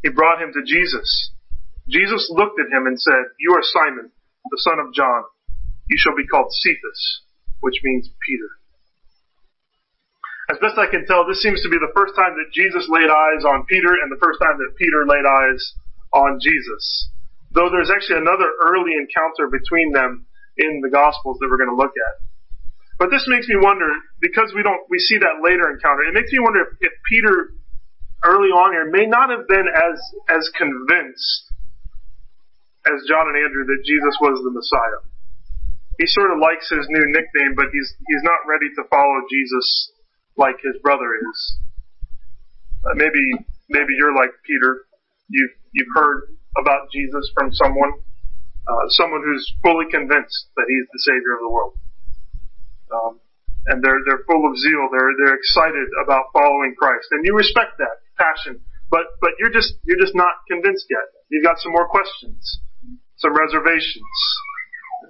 He 0.02 0.10
brought 0.10 0.40
him 0.40 0.52
to 0.52 0.62
Jesus. 0.64 1.32
Jesus 1.88 2.30
looked 2.30 2.60
at 2.60 2.72
him 2.72 2.86
and 2.86 3.00
said, 3.00 3.32
you 3.40 3.52
are 3.56 3.64
Simon, 3.64 4.12
the 4.50 4.62
son 4.62 4.78
of 4.78 4.94
John. 4.94 5.24
You 5.88 5.96
shall 5.98 6.16
be 6.16 6.26
called 6.26 6.52
Cephas, 6.52 7.24
which 7.60 7.80
means 7.82 8.08
Peter. 8.28 8.50
As 10.48 10.56
best 10.64 10.80
I 10.80 10.88
can 10.88 11.04
tell, 11.04 11.28
this 11.28 11.44
seems 11.44 11.60
to 11.60 11.68
be 11.68 11.76
the 11.76 11.92
first 11.92 12.16
time 12.16 12.32
that 12.32 12.48
Jesus 12.56 12.88
laid 12.88 13.12
eyes 13.12 13.44
on 13.44 13.68
Peter 13.68 13.92
and 14.00 14.08
the 14.08 14.16
first 14.16 14.40
time 14.40 14.56
that 14.56 14.72
Peter 14.80 15.04
laid 15.04 15.28
eyes 15.28 15.60
on 16.16 16.40
Jesus. 16.40 17.12
Though 17.52 17.68
there's 17.68 17.92
actually 17.92 18.24
another 18.24 18.48
early 18.64 18.96
encounter 18.96 19.52
between 19.52 19.92
them 19.92 20.24
in 20.56 20.80
the 20.80 20.88
Gospels 20.88 21.36
that 21.40 21.52
we're 21.52 21.60
going 21.60 21.72
to 21.72 21.76
look 21.76 21.92
at. 21.92 22.14
But 22.96 23.12
this 23.12 23.28
makes 23.28 23.46
me 23.46 23.60
wonder, 23.60 23.92
because 24.24 24.56
we 24.56 24.64
don't, 24.64 24.88
we 24.88 24.98
see 24.98 25.20
that 25.20 25.44
later 25.44 25.68
encounter, 25.68 26.08
it 26.08 26.16
makes 26.16 26.32
me 26.32 26.40
wonder 26.40 26.64
if, 26.64 26.70
if 26.80 26.94
Peter 27.12 27.52
early 28.24 28.48
on 28.48 28.72
here 28.72 28.88
may 28.88 29.06
not 29.06 29.28
have 29.28 29.46
been 29.46 29.68
as, 29.68 29.96
as 30.32 30.48
convinced 30.56 31.52
as 32.88 33.04
John 33.04 33.28
and 33.28 33.36
Andrew 33.36 33.68
that 33.68 33.84
Jesus 33.84 34.14
was 34.18 34.40
the 34.42 34.50
Messiah. 34.50 35.04
He 36.00 36.08
sort 36.08 36.32
of 36.32 36.40
likes 36.40 36.66
his 36.72 36.88
new 36.88 37.06
nickname, 37.12 37.52
but 37.52 37.68
he's, 37.70 37.90
he's 38.08 38.24
not 38.24 38.48
ready 38.48 38.72
to 38.80 38.82
follow 38.88 39.28
Jesus 39.28 39.92
like 40.38 40.56
his 40.62 40.80
brother 40.80 41.10
is. 41.18 41.58
Uh, 42.86 42.94
maybe 42.94 43.20
maybe 43.68 43.92
you're 43.98 44.14
like 44.14 44.30
Peter. 44.46 44.86
You've 45.28 45.54
you've 45.74 45.92
heard 45.94 46.30
about 46.56 46.88
Jesus 46.94 47.28
from 47.34 47.52
someone, 47.52 47.92
uh, 48.66 48.86
someone 48.96 49.22
who's 49.26 49.44
fully 49.62 49.86
convinced 49.90 50.48
that 50.56 50.66
he's 50.70 50.86
the 50.88 51.02
Savior 51.04 51.34
of 51.36 51.42
the 51.42 51.50
world, 51.50 51.74
um, 52.94 53.12
and 53.66 53.82
they're 53.82 54.00
they're 54.06 54.24
full 54.24 54.46
of 54.46 54.56
zeal. 54.56 54.88
They're 54.94 55.12
they're 55.18 55.36
excited 55.36 55.88
about 56.06 56.30
following 56.32 56.74
Christ, 56.78 57.10
and 57.10 57.26
you 57.26 57.34
respect 57.34 57.76
that 57.78 58.00
passion. 58.16 58.62
But 58.90 59.18
but 59.20 59.36
you're 59.38 59.52
just 59.52 59.74
you're 59.84 60.00
just 60.00 60.14
not 60.14 60.46
convinced 60.48 60.86
yet. 60.88 61.04
You've 61.28 61.44
got 61.44 61.58
some 61.60 61.72
more 61.72 61.88
questions, 61.90 62.40
some 63.18 63.36
reservations. 63.36 64.16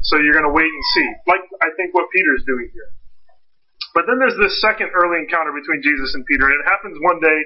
So 0.02 0.16
you're 0.18 0.32
going 0.35 0.47
to 0.47 0.54
wait 0.54 0.70
and 0.70 0.85
see, 0.94 1.08
like 1.26 1.42
I 1.62 1.68
think 1.76 1.94
what 1.94 2.06
Peter's 2.11 2.42
doing 2.47 2.70
here. 2.73 2.90
But 3.95 4.04
then 4.07 4.21
there's 4.21 4.37
this 4.37 4.61
second 4.61 4.92
early 4.92 5.25
encounter 5.25 5.52
between 5.52 5.80
Jesus 5.80 6.12
and 6.14 6.25
Peter, 6.28 6.45
and 6.45 6.57
it 6.61 6.68
happens 6.68 6.97
one 7.00 7.21
day 7.21 7.40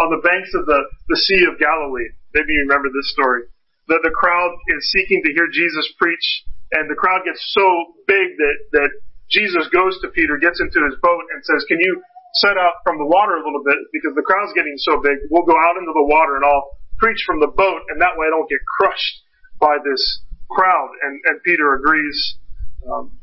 on 0.00 0.12
the 0.12 0.20
banks 0.20 0.52
of 0.52 0.68
the, 0.68 0.80
the 1.08 1.18
Sea 1.18 1.48
of 1.48 1.56
Galilee. 1.56 2.12
Maybe 2.36 2.52
you 2.52 2.68
remember 2.68 2.92
this 2.92 3.10
story. 3.16 3.48
That 3.88 4.02
the 4.02 4.12
crowd 4.12 4.52
is 4.76 4.82
seeking 4.92 5.22
to 5.24 5.30
hear 5.32 5.48
Jesus 5.48 5.86
preach, 5.96 6.26
and 6.74 6.90
the 6.90 6.98
crowd 6.98 7.22
gets 7.24 7.40
so 7.54 7.64
big 8.04 8.34
that, 8.36 8.56
that 8.76 8.90
Jesus 9.30 9.70
goes 9.70 9.96
to 10.02 10.10
Peter, 10.10 10.36
gets 10.42 10.60
into 10.60 10.82
his 10.84 10.98
boat, 11.00 11.24
and 11.32 11.38
says, 11.46 11.64
Can 11.70 11.78
you 11.80 12.02
set 12.42 12.58
out 12.58 12.82
from 12.84 12.98
the 12.98 13.06
water 13.06 13.38
a 13.38 13.44
little 13.46 13.62
bit? 13.64 13.78
Because 13.94 14.14
the 14.14 14.26
crowd's 14.26 14.52
getting 14.52 14.76
so 14.82 15.00
big, 15.00 15.16
we'll 15.30 15.46
go 15.46 15.56
out 15.56 15.78
into 15.78 15.94
the 15.94 16.06
water 16.06 16.36
and 16.36 16.44
I'll 16.44 16.76
preach 16.98 17.22
from 17.24 17.40
the 17.40 17.48
boat, 17.48 17.82
and 17.88 18.00
that 18.00 18.18
way 18.18 18.26
I 18.26 18.32
don't 18.34 18.48
get 18.48 18.60
crushed 18.66 19.22
by 19.60 19.78
this 19.80 20.02
crowd. 20.50 20.90
And, 21.02 21.20
and 21.26 21.42
Peter 21.42 21.74
agrees. 21.74 22.38
Um, 22.84 23.18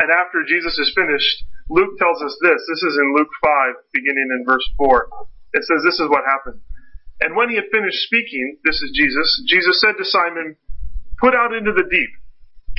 and 0.00 0.10
after 0.10 0.44
Jesus 0.46 0.78
is 0.78 0.92
finished, 0.94 1.44
Luke 1.68 1.98
tells 1.98 2.22
us 2.22 2.36
this. 2.42 2.60
This 2.68 2.82
is 2.82 2.94
in 2.94 3.14
Luke 3.16 3.32
5, 3.42 3.74
beginning 3.92 4.28
in 4.30 4.44
verse 4.46 4.66
4. 4.78 5.08
It 5.54 5.64
says 5.64 5.82
this 5.82 5.98
is 5.98 6.08
what 6.08 6.22
happened. 6.26 6.60
And 7.20 7.34
when 7.34 7.48
he 7.48 7.56
had 7.56 7.72
finished 7.72 8.06
speaking, 8.06 8.58
this 8.64 8.76
is 8.82 8.92
Jesus, 8.94 9.42
Jesus 9.48 9.80
said 9.80 9.96
to 9.98 10.04
Simon, 10.04 10.56
Put 11.18 11.34
out 11.34 11.54
into 11.54 11.72
the 11.72 11.88
deep 11.88 12.12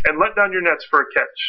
and 0.05 0.19
let 0.21 0.35
down 0.35 0.53
your 0.53 0.61
nets 0.61 0.85
for 0.89 1.01
a 1.01 1.11
catch. 1.11 1.39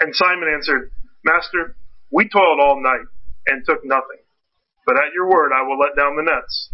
And 0.00 0.14
Simon 0.14 0.52
answered, 0.52 0.92
Master, 1.24 1.76
we 2.10 2.28
toiled 2.28 2.60
all 2.60 2.82
night 2.82 3.08
and 3.46 3.64
took 3.64 3.80
nothing. 3.84 4.20
But 4.84 4.96
at 4.96 5.14
your 5.14 5.30
word 5.30 5.50
I 5.54 5.62
will 5.62 5.78
let 5.78 5.96
down 5.96 6.16
the 6.16 6.28
nets. 6.28 6.70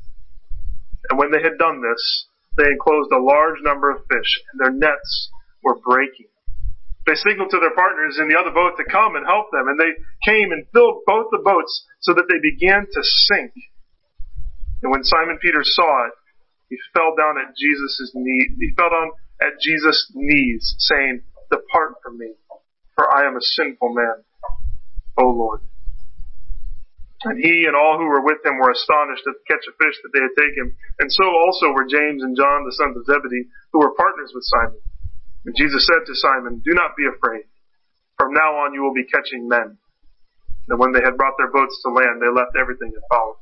And 1.10 1.18
when 1.18 1.30
they 1.30 1.42
had 1.42 1.58
done 1.58 1.80
this, 1.80 2.26
they 2.56 2.66
enclosed 2.66 3.12
a 3.12 3.22
large 3.22 3.62
number 3.62 3.90
of 3.90 4.02
fish, 4.10 4.42
and 4.50 4.60
their 4.60 4.74
nets 4.74 5.30
were 5.62 5.78
breaking. 5.78 6.26
They 7.08 7.16
signaled 7.16 7.48
to 7.56 7.60
their 7.64 7.72
partners 7.72 8.20
in 8.20 8.28
the 8.28 8.36
other 8.36 8.52
boat 8.52 8.76
to 8.76 8.84
come 8.84 9.16
and 9.16 9.24
help 9.24 9.48
them, 9.48 9.64
and 9.64 9.80
they 9.80 9.96
came 10.28 10.52
and 10.52 10.68
filled 10.76 11.08
both 11.08 11.32
the 11.32 11.40
boats 11.40 11.88
so 12.04 12.12
that 12.12 12.28
they 12.28 12.36
began 12.36 12.84
to 12.84 13.00
sink. 13.00 13.56
And 14.84 14.92
when 14.92 15.02
Simon 15.08 15.40
Peter 15.40 15.64
saw 15.64 16.04
it, 16.04 16.12
he 16.68 16.76
fell 16.92 17.16
down 17.16 17.40
at 17.40 17.56
Jesus' 17.56 18.12
knee. 18.12 18.52
He 18.60 18.76
fell 18.76 18.92
down 18.92 19.08
at 19.40 19.56
Jesus' 19.56 20.12
knees, 20.12 20.76
saying, 20.84 21.24
"Depart 21.50 21.96
from 22.04 22.18
me, 22.18 22.36
for 22.94 23.08
I 23.08 23.24
am 23.26 23.36
a 23.36 23.40
sinful 23.56 23.94
man, 23.94 24.24
O 25.16 25.32
Lord." 25.32 25.62
And 27.24 27.42
he 27.42 27.64
and 27.64 27.74
all 27.74 27.96
who 27.96 28.04
were 28.04 28.20
with 28.20 28.44
him 28.44 28.58
were 28.58 28.70
astonished 28.70 29.26
at 29.26 29.32
the 29.32 29.44
catch 29.48 29.66
of 29.66 29.74
fish 29.80 29.96
that 30.02 30.12
they 30.12 30.20
had 30.20 30.36
taken, 30.36 30.76
and 31.00 31.10
so 31.10 31.24
also 31.24 31.72
were 31.72 31.88
James 31.88 32.22
and 32.22 32.36
John, 32.36 32.64
the 32.64 32.72
sons 32.72 32.98
of 32.98 33.06
Zebedee, 33.06 33.48
who 33.72 33.80
were 33.80 33.94
partners 33.94 34.30
with 34.34 34.44
Simon. 34.44 34.82
And 35.44 35.54
Jesus 35.56 35.86
said 35.86 36.02
to 36.06 36.14
Simon, 36.14 36.62
Do 36.64 36.74
not 36.74 36.96
be 36.96 37.06
afraid. 37.06 37.44
From 38.18 38.34
now 38.34 38.66
on 38.66 38.74
you 38.74 38.82
will 38.82 38.94
be 38.94 39.06
catching 39.06 39.48
men. 39.48 39.78
And 40.68 40.78
when 40.78 40.92
they 40.92 41.00
had 41.00 41.16
brought 41.16 41.38
their 41.38 41.50
boats 41.50 41.80
to 41.84 41.92
land, 41.92 42.20
they 42.20 42.28
left 42.28 42.52
everything 42.58 42.92
and 42.92 43.04
followed. 43.08 43.40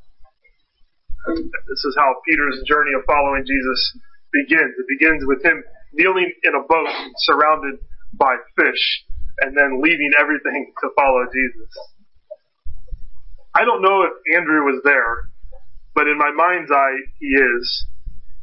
This 1.26 1.82
is 1.82 1.96
how 1.98 2.14
Peter's 2.28 2.62
journey 2.68 2.94
of 2.94 3.02
following 3.06 3.42
Jesus 3.42 3.98
begins. 4.30 4.78
It 4.78 4.86
begins 4.86 5.24
with 5.26 5.42
him 5.42 5.64
kneeling 5.92 6.30
in 6.44 6.54
a 6.54 6.62
boat 6.62 6.92
surrounded 7.26 7.80
by 8.14 8.36
fish 8.54 8.84
and 9.40 9.56
then 9.56 9.82
leaving 9.82 10.12
everything 10.20 10.72
to 10.80 10.88
follow 10.94 11.26
Jesus. 11.32 11.72
I 13.54 13.64
don't 13.64 13.82
know 13.82 14.04
if 14.04 14.12
Andrew 14.36 14.64
was 14.64 14.82
there, 14.84 15.32
but 15.94 16.06
in 16.06 16.18
my 16.18 16.30
mind's 16.30 16.70
eye, 16.70 16.98
he 17.18 17.26
is. 17.26 17.86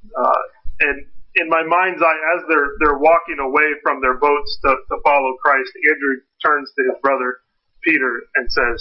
Uh, 0.10 0.42
and 0.82 1.06
in 1.36 1.50
my 1.50 1.64
mind's 1.66 2.02
eye, 2.02 2.20
as 2.38 2.46
they're 2.48 2.78
they're 2.80 3.02
walking 3.02 3.40
away 3.42 3.74
from 3.82 4.02
their 4.02 4.18
boats 4.18 4.52
to, 4.66 4.70
to 4.70 4.96
follow 5.04 5.34
Christ, 5.42 5.72
Andrew 5.90 6.22
turns 6.46 6.70
to 6.78 6.82
his 6.86 6.98
brother 7.02 7.42
Peter 7.82 8.30
and 8.36 8.46
says, 8.52 8.80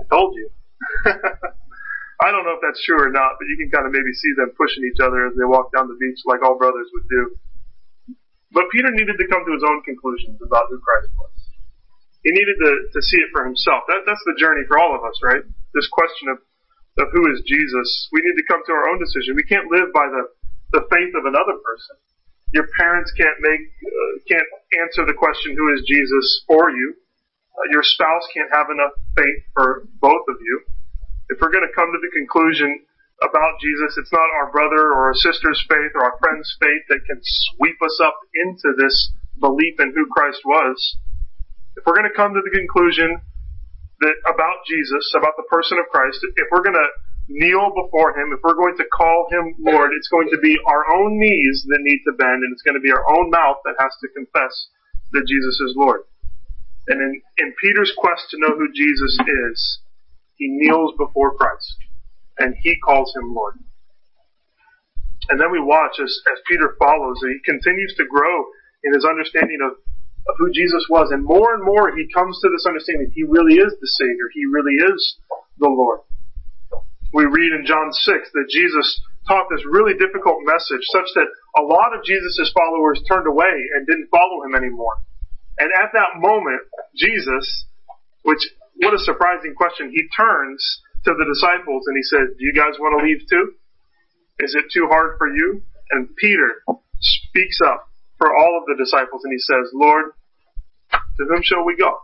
"I 0.00 0.04
told 0.12 0.34
you." 0.36 0.50
I 2.22 2.30
don't 2.30 2.46
know 2.46 2.54
if 2.54 2.62
that's 2.62 2.80
true 2.86 3.00
or 3.00 3.10
not, 3.10 3.36
but 3.36 3.50
you 3.50 3.58
can 3.58 3.74
kind 3.74 3.84
of 3.84 3.92
maybe 3.92 4.12
see 4.14 4.32
them 4.38 4.54
pushing 4.54 4.86
each 4.86 5.02
other 5.02 5.26
as 5.26 5.34
they 5.34 5.44
walk 5.44 5.74
down 5.74 5.90
the 5.90 5.98
beach, 5.98 6.22
like 6.24 6.46
all 6.46 6.56
brothers 6.56 6.86
would 6.94 7.08
do. 7.10 7.22
But 8.54 8.70
Peter 8.70 8.88
needed 8.94 9.18
to 9.18 9.26
come 9.26 9.42
to 9.42 9.52
his 9.52 9.66
own 9.66 9.82
conclusions 9.82 10.38
about 10.38 10.70
who 10.70 10.78
Christ 10.78 11.10
was. 11.18 11.34
He 12.22 12.30
needed 12.30 12.56
to, 12.64 12.70
to 12.94 13.00
see 13.02 13.18
it 13.18 13.34
for 13.34 13.42
himself. 13.44 13.84
That, 13.90 14.06
that's 14.06 14.22
the 14.24 14.38
journey 14.38 14.62
for 14.70 14.78
all 14.78 14.94
of 14.94 15.02
us, 15.02 15.18
right? 15.26 15.42
This 15.74 15.90
question 15.90 16.30
of, 16.30 16.38
of 17.02 17.10
who 17.12 17.28
is 17.34 17.42
Jesus. 17.44 18.08
We 18.14 18.22
need 18.22 18.38
to 18.38 18.46
come 18.46 18.62
to 18.62 18.72
our 18.72 18.88
own 18.94 19.02
decision. 19.02 19.34
We 19.34 19.44
can't 19.44 19.66
live 19.68 19.90
by 19.90 20.06
the 20.06 20.30
the 20.72 20.86
faith 20.88 21.12
of 21.18 21.26
another 21.26 21.58
person. 21.60 21.96
Your 22.54 22.70
parents 22.78 23.10
can't 23.18 23.38
make, 23.42 23.64
uh, 23.82 24.12
can't 24.30 24.50
answer 24.78 25.02
the 25.04 25.18
question, 25.18 25.58
who 25.58 25.74
is 25.74 25.82
Jesus 25.84 26.44
for 26.46 26.70
you? 26.70 26.94
Uh, 27.54 27.66
your 27.70 27.82
spouse 27.82 28.26
can't 28.32 28.50
have 28.54 28.70
enough 28.70 28.94
faith 29.18 29.42
for 29.54 29.86
both 29.98 30.26
of 30.30 30.38
you. 30.40 30.56
If 31.30 31.40
we're 31.40 31.52
going 31.54 31.66
to 31.66 31.74
come 31.74 31.90
to 31.90 31.98
the 31.98 32.12
conclusion 32.14 32.70
about 33.22 33.58
Jesus, 33.62 33.96
it's 33.98 34.12
not 34.12 34.28
our 34.38 34.50
brother 34.50 34.90
or 34.90 35.10
our 35.10 35.18
sister's 35.18 35.58
faith 35.68 35.92
or 35.94 36.04
our 36.04 36.16
friend's 36.18 36.50
faith 36.60 36.84
that 36.90 37.02
can 37.06 37.18
sweep 37.22 37.78
us 37.82 37.98
up 38.02 38.18
into 38.34 38.74
this 38.76 39.14
belief 39.40 39.78
in 39.78 39.94
who 39.94 40.06
Christ 40.10 40.42
was. 40.44 40.78
If 41.76 41.82
we're 41.86 41.98
going 41.98 42.10
to 42.10 42.14
come 42.14 42.34
to 42.34 42.42
the 42.42 42.54
conclusion 42.54 43.18
that 44.00 44.16
about 44.26 44.66
Jesus, 44.66 45.14
about 45.14 45.34
the 45.38 45.46
person 45.50 45.78
of 45.78 45.90
Christ, 45.90 46.22
if 46.22 46.46
we're 46.50 46.62
going 46.62 46.78
to 46.78 46.90
kneel 47.28 47.72
before 47.72 48.12
Him, 48.12 48.32
if 48.32 48.40
we're 48.42 48.58
going 48.58 48.76
to 48.76 48.88
call 48.92 49.26
Him 49.30 49.54
Lord, 49.60 49.90
it's 49.96 50.08
going 50.08 50.28
to 50.30 50.38
be 50.38 50.58
our 50.66 50.84
own 50.94 51.18
knees 51.18 51.64
that 51.68 51.80
need 51.80 52.02
to 52.04 52.12
bend, 52.12 52.44
and 52.44 52.52
it's 52.52 52.62
going 52.62 52.76
to 52.76 52.84
be 52.84 52.92
our 52.92 53.04
own 53.16 53.30
mouth 53.30 53.58
that 53.64 53.80
has 53.80 53.92
to 54.02 54.08
confess 54.12 54.68
that 55.12 55.26
Jesus 55.28 55.60
is 55.60 55.74
Lord. 55.76 56.02
And 56.88 57.00
in, 57.00 57.22
in 57.38 57.54
Peter's 57.62 57.92
quest 57.96 58.28
to 58.30 58.38
know 58.38 58.52
who 58.56 58.68
Jesus 58.72 59.16
is, 59.48 59.80
he 60.36 60.48
kneels 60.48 60.92
before 60.98 61.36
Christ, 61.36 61.76
and 62.38 62.54
he 62.60 62.76
calls 62.84 63.14
Him 63.16 63.34
Lord. 63.34 63.56
And 65.30 65.40
then 65.40 65.50
we 65.50 65.60
watch 65.60 65.96
as, 66.02 66.12
as 66.28 66.38
Peter 66.44 66.76
follows, 66.78 67.16
and 67.22 67.32
he 67.32 67.40
continues 67.50 67.94
to 67.96 68.04
grow 68.04 68.44
in 68.84 68.92
his 68.92 69.08
understanding 69.08 69.56
of, 69.64 69.72
of 70.28 70.34
who 70.36 70.52
Jesus 70.52 70.84
was. 70.90 71.08
And 71.10 71.24
more 71.24 71.54
and 71.54 71.64
more 71.64 71.96
he 71.96 72.04
comes 72.12 72.36
to 72.44 72.52
this 72.52 72.66
understanding. 72.68 73.10
He 73.14 73.24
really 73.24 73.56
is 73.56 73.72
the 73.80 73.88
Savior. 73.96 74.28
He 74.34 74.44
really 74.44 74.76
is 74.92 75.16
the 75.56 75.72
Lord 75.72 76.00
we 77.14 77.24
read 77.30 77.52
in 77.54 77.64
John 77.64 77.94
6 77.94 78.02
that 78.34 78.46
Jesus 78.50 79.00
taught 79.30 79.46
this 79.48 79.64
really 79.64 79.94
difficult 79.94 80.42
message 80.42 80.82
such 80.90 81.08
that 81.14 81.30
a 81.56 81.62
lot 81.62 81.94
of 81.94 82.04
Jesus' 82.04 82.52
followers 82.52 83.00
turned 83.08 83.30
away 83.30 83.54
and 83.74 83.86
didn't 83.86 84.10
follow 84.10 84.42
him 84.44 84.58
anymore. 84.58 84.98
And 85.58 85.70
at 85.78 85.94
that 85.94 86.18
moment, 86.18 86.60
Jesus, 86.98 87.66
which 88.22 88.42
what 88.82 88.92
a 88.92 88.98
surprising 88.98 89.54
question. 89.54 89.94
He 89.94 90.02
turns 90.10 90.60
to 91.06 91.14
the 91.14 91.24
disciples 91.24 91.86
and 91.86 91.94
he 91.96 92.02
says, 92.02 92.34
do 92.36 92.42
you 92.42 92.52
guys 92.52 92.74
want 92.82 92.98
to 92.98 93.06
leave 93.06 93.22
too? 93.30 93.54
Is 94.40 94.58
it 94.58 94.66
too 94.74 94.88
hard 94.90 95.14
for 95.16 95.28
you? 95.30 95.62
And 95.92 96.10
Peter 96.16 96.66
speaks 96.98 97.60
up 97.64 97.86
for 98.18 98.34
all 98.34 98.58
of 98.58 98.66
the 98.66 98.74
disciples 98.82 99.22
and 99.22 99.32
he 99.32 99.38
says, 99.38 99.70
Lord, 99.72 100.10
to 100.90 101.22
whom 101.30 101.42
shall 101.42 101.64
we 101.64 101.76
go? 101.76 101.94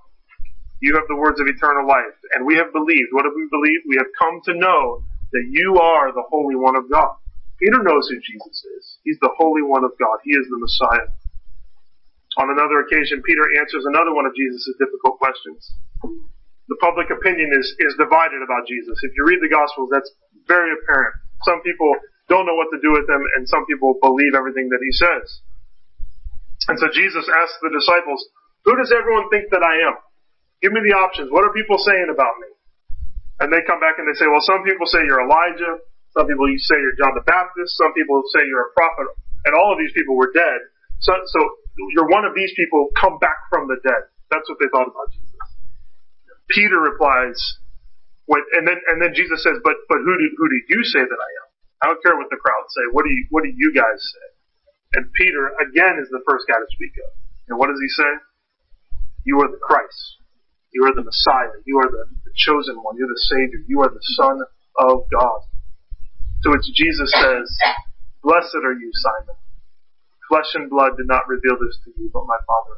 You 0.81 0.97
have 0.97 1.09
the 1.09 1.21
words 1.21 1.41
of 1.41 1.47
eternal 1.47 1.85
life 1.85 2.17
and 2.33 2.49
we 2.49 2.57
have 2.57 2.73
believed. 2.73 3.13
What 3.13 3.29
have 3.29 3.37
we 3.37 3.49
believed? 3.53 3.85
We 3.85 4.01
have 4.01 4.09
come 4.17 4.41
to 4.49 4.55
know 4.57 5.05
that 5.33 5.47
you 5.53 5.77
are 5.77 6.09
the 6.11 6.25
Holy 6.33 6.57
One 6.57 6.77
of 6.77 6.89
God. 6.89 7.21
Peter 7.61 7.85
knows 7.85 8.09
who 8.09 8.17
Jesus 8.17 8.57
is. 8.81 8.85
He's 9.05 9.21
the 9.21 9.33
Holy 9.37 9.61
One 9.61 9.85
of 9.85 9.93
God. 10.01 10.25
He 10.25 10.33
is 10.33 10.49
the 10.49 10.57
Messiah. 10.57 11.13
On 12.41 12.49
another 12.49 12.81
occasion, 12.81 13.21
Peter 13.21 13.45
answers 13.61 13.85
another 13.85 14.17
one 14.17 14.25
of 14.25 14.33
Jesus' 14.33 14.73
difficult 14.81 15.21
questions. 15.21 15.77
The 16.01 16.79
public 16.81 17.13
opinion 17.13 17.53
is, 17.53 17.67
is 17.83 18.01
divided 18.01 18.41
about 18.41 18.65
Jesus. 18.65 18.97
If 19.03 19.13
you 19.13 19.27
read 19.29 19.43
the 19.45 19.53
Gospels, 19.53 19.91
that's 19.93 20.09
very 20.49 20.73
apparent. 20.73 21.15
Some 21.45 21.61
people 21.61 21.91
don't 22.31 22.47
know 22.47 22.55
what 22.55 22.71
to 22.73 22.81
do 22.81 22.95
with 22.95 23.11
him, 23.11 23.21
and 23.37 23.45
some 23.45 23.67
people 23.67 23.99
believe 24.01 24.33
everything 24.39 24.71
that 24.71 24.81
he 24.81 24.93
says. 24.95 25.27
And 26.71 26.79
so 26.79 26.87
Jesus 26.95 27.27
asks 27.27 27.59
the 27.61 27.75
disciples, 27.75 28.23
who 28.65 28.79
does 28.79 28.95
everyone 28.95 29.29
think 29.29 29.51
that 29.51 29.67
I 29.67 29.91
am? 29.91 29.97
Give 30.61 30.73
me 30.73 30.81
the 30.85 30.97
options. 30.97 31.33
What 31.33 31.45
are 31.45 31.53
people 31.57 31.81
saying 31.81 32.13
about 32.13 32.37
me? 32.41 32.51
And 33.41 33.49
they 33.49 33.65
come 33.65 33.81
back 33.81 33.97
and 33.97 34.05
they 34.05 34.17
say, 34.21 34.29
well, 34.29 34.45
some 34.45 34.61
people 34.69 34.85
say 34.85 35.01
you're 35.09 35.25
Elijah. 35.25 35.81
Some 36.13 36.29
people 36.29 36.45
say 36.61 36.77
you're 36.77 36.99
John 37.01 37.17
the 37.17 37.25
Baptist. 37.25 37.73
Some 37.81 37.97
people 37.97 38.21
say 38.37 38.45
you're 38.45 38.69
a 38.69 38.73
prophet. 38.77 39.09
And 39.49 39.57
all 39.57 39.73
of 39.73 39.81
these 39.81 39.97
people 39.97 40.21
were 40.21 40.29
dead. 40.37 40.61
So, 41.01 41.17
so 41.17 41.41
you're 41.97 42.13
one 42.13 42.29
of 42.29 42.37
these 42.37 42.53
people 42.53 42.93
come 43.01 43.17
back 43.17 43.49
from 43.49 43.69
the 43.73 43.81
dead. 43.81 44.13
That's 44.29 44.45
what 44.53 44.61
they 44.61 44.69
thought 44.69 44.93
about 44.93 45.09
Jesus. 45.17 45.33
Peter 46.53 46.77
replies, 46.77 47.39
and 48.29 48.67
then 48.67 48.79
and 48.91 49.01
then 49.01 49.15
Jesus 49.15 49.43
says, 49.43 49.59
but 49.65 49.75
but 49.89 49.99
who 50.03 50.13
do 50.19 50.27
who 50.37 50.47
do 50.51 50.59
you 50.69 50.83
say 50.85 51.01
that 51.01 51.21
I 51.21 51.31
am? 51.41 51.49
I 51.83 51.85
don't 51.89 52.03
care 52.03 52.15
what 52.19 52.29
the 52.29 52.39
crowd 52.39 52.67
say. 52.75 52.85
What 52.93 53.07
do 53.07 53.11
you 53.11 53.27
what 53.31 53.43
do 53.43 53.51
you 53.55 53.73
guys 53.73 53.99
say? 53.99 54.27
And 54.99 55.11
Peter 55.15 55.51
again 55.63 55.99
is 56.03 56.11
the 56.11 56.23
first 56.27 56.47
guy 56.47 56.59
to 56.59 56.69
speak 56.75 56.93
up. 57.01 57.15
And 57.49 57.59
what 57.59 57.71
does 57.71 57.81
he 57.81 57.89
say? 57.89 58.13
You 59.25 59.41
are 59.41 59.51
the 59.51 59.63
Christ. 59.63 60.20
You 60.71 60.87
are 60.87 60.95
the 60.95 61.03
Messiah. 61.03 61.59
You 61.67 61.79
are 61.79 61.91
the, 61.91 62.05
the 62.25 62.35
chosen 62.35 62.79
one. 62.83 62.97
You're 62.97 63.11
the 63.11 63.27
Savior. 63.27 63.61
You 63.67 63.83
are 63.83 63.91
the 63.91 64.07
Son 64.15 64.39
of 64.79 65.07
God. 65.11 65.41
To 66.45 66.51
which 66.51 66.65
Jesus 66.73 67.11
says, 67.11 67.47
Blessed 68.23 68.63
are 68.65 68.77
you, 68.79 68.91
Simon. 68.95 69.37
Flesh 70.31 70.55
and 70.55 70.71
blood 70.71 70.95
did 70.97 71.11
not 71.11 71.27
reveal 71.27 71.59
this 71.59 71.77
to 71.85 71.91
you, 71.99 72.09
but 72.15 72.23
my 72.25 72.39
Father. 72.47 72.77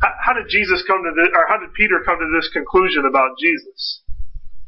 How, 0.00 0.12
how 0.24 0.32
did 0.32 0.48
Jesus 0.48 0.82
come 0.88 1.04
to 1.04 1.12
this, 1.12 1.28
or 1.36 1.44
how 1.46 1.60
did 1.60 1.76
Peter 1.76 2.00
come 2.00 2.16
to 2.18 2.30
this 2.32 2.48
conclusion 2.50 3.04
about 3.04 3.36
Jesus? 3.38 4.00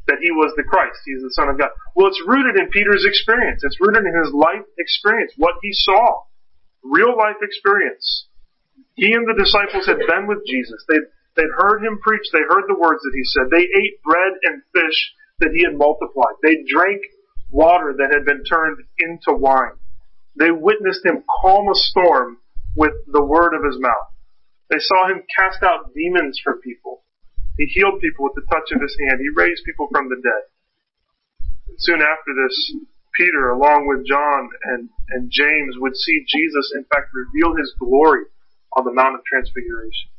That 0.05 0.21
he 0.21 0.31
was 0.31 0.53
the 0.55 0.63
Christ, 0.63 1.01
he 1.03 1.11
is 1.11 1.23
the 1.23 1.33
Son 1.33 1.49
of 1.49 1.57
God. 1.57 1.73
Well, 1.95 2.07
it's 2.07 2.21
rooted 2.23 2.55
in 2.55 2.69
Peter's 2.69 3.03
experience. 3.03 3.65
It's 3.65 3.81
rooted 3.81 4.05
in 4.05 4.15
his 4.15 4.31
life 4.31 4.63
experience, 4.77 5.33
what 5.35 5.59
he 5.61 5.73
saw. 5.73 6.23
Real 6.83 7.17
life 7.17 7.41
experience. 7.41 8.26
He 8.97 9.13
and 9.13 9.29
the 9.29 9.37
disciples 9.37 9.85
had 9.85 10.01
been 10.01 10.25
with 10.25 10.41
Jesus. 10.49 10.81
They'd, 10.89 11.05
they'd 11.37 11.53
heard 11.53 11.85
him 11.85 12.01
preach. 12.01 12.25
They 12.33 12.41
heard 12.49 12.65
the 12.65 12.81
words 12.81 13.05
that 13.05 13.13
he 13.13 13.23
said. 13.29 13.53
They 13.53 13.69
ate 13.69 14.01
bread 14.01 14.33
and 14.41 14.65
fish 14.73 14.99
that 15.39 15.53
he 15.53 15.61
had 15.63 15.77
multiplied. 15.77 16.41
They 16.41 16.65
drank 16.65 17.05
water 17.53 17.93
that 17.93 18.09
had 18.09 18.25
been 18.25 18.43
turned 18.43 18.81
into 18.97 19.37
wine. 19.37 19.77
They 20.35 20.49
witnessed 20.49 21.05
him 21.05 21.23
calm 21.41 21.69
a 21.69 21.77
storm 21.77 22.41
with 22.75 22.93
the 23.05 23.23
word 23.23 23.53
of 23.53 23.63
his 23.63 23.77
mouth. 23.79 24.09
They 24.69 24.81
saw 24.81 25.07
him 25.13 25.21
cast 25.29 25.61
out 25.61 25.93
demons 25.93 26.41
from 26.43 26.59
people. 26.61 27.05
He 27.57 27.65
healed 27.65 28.01
people 28.01 28.25
with 28.25 28.33
the 28.33 28.49
touch 28.49 28.73
of 28.73 28.81
his 28.81 28.97
hand. 28.97 29.21
He 29.21 29.29
raised 29.33 29.61
people 29.63 29.89
from 29.93 30.09
the 30.09 30.17
dead. 30.17 30.43
And 31.69 31.77
soon 31.79 32.01
after 32.01 32.33
this, 32.33 32.73
Peter, 33.13 33.49
along 33.49 33.87
with 33.87 34.05
John 34.05 34.49
and, 34.73 34.89
and 35.09 35.29
James, 35.29 35.77
would 35.77 35.95
see 35.95 36.25
Jesus, 36.27 36.73
in 36.75 36.85
fact, 36.85 37.13
reveal 37.13 37.55
his 37.55 37.73
glory 37.77 38.25
on 38.77 38.85
the 38.85 38.93
Mount 38.93 39.17
of 39.17 39.25
Transfiguration. 39.25 40.13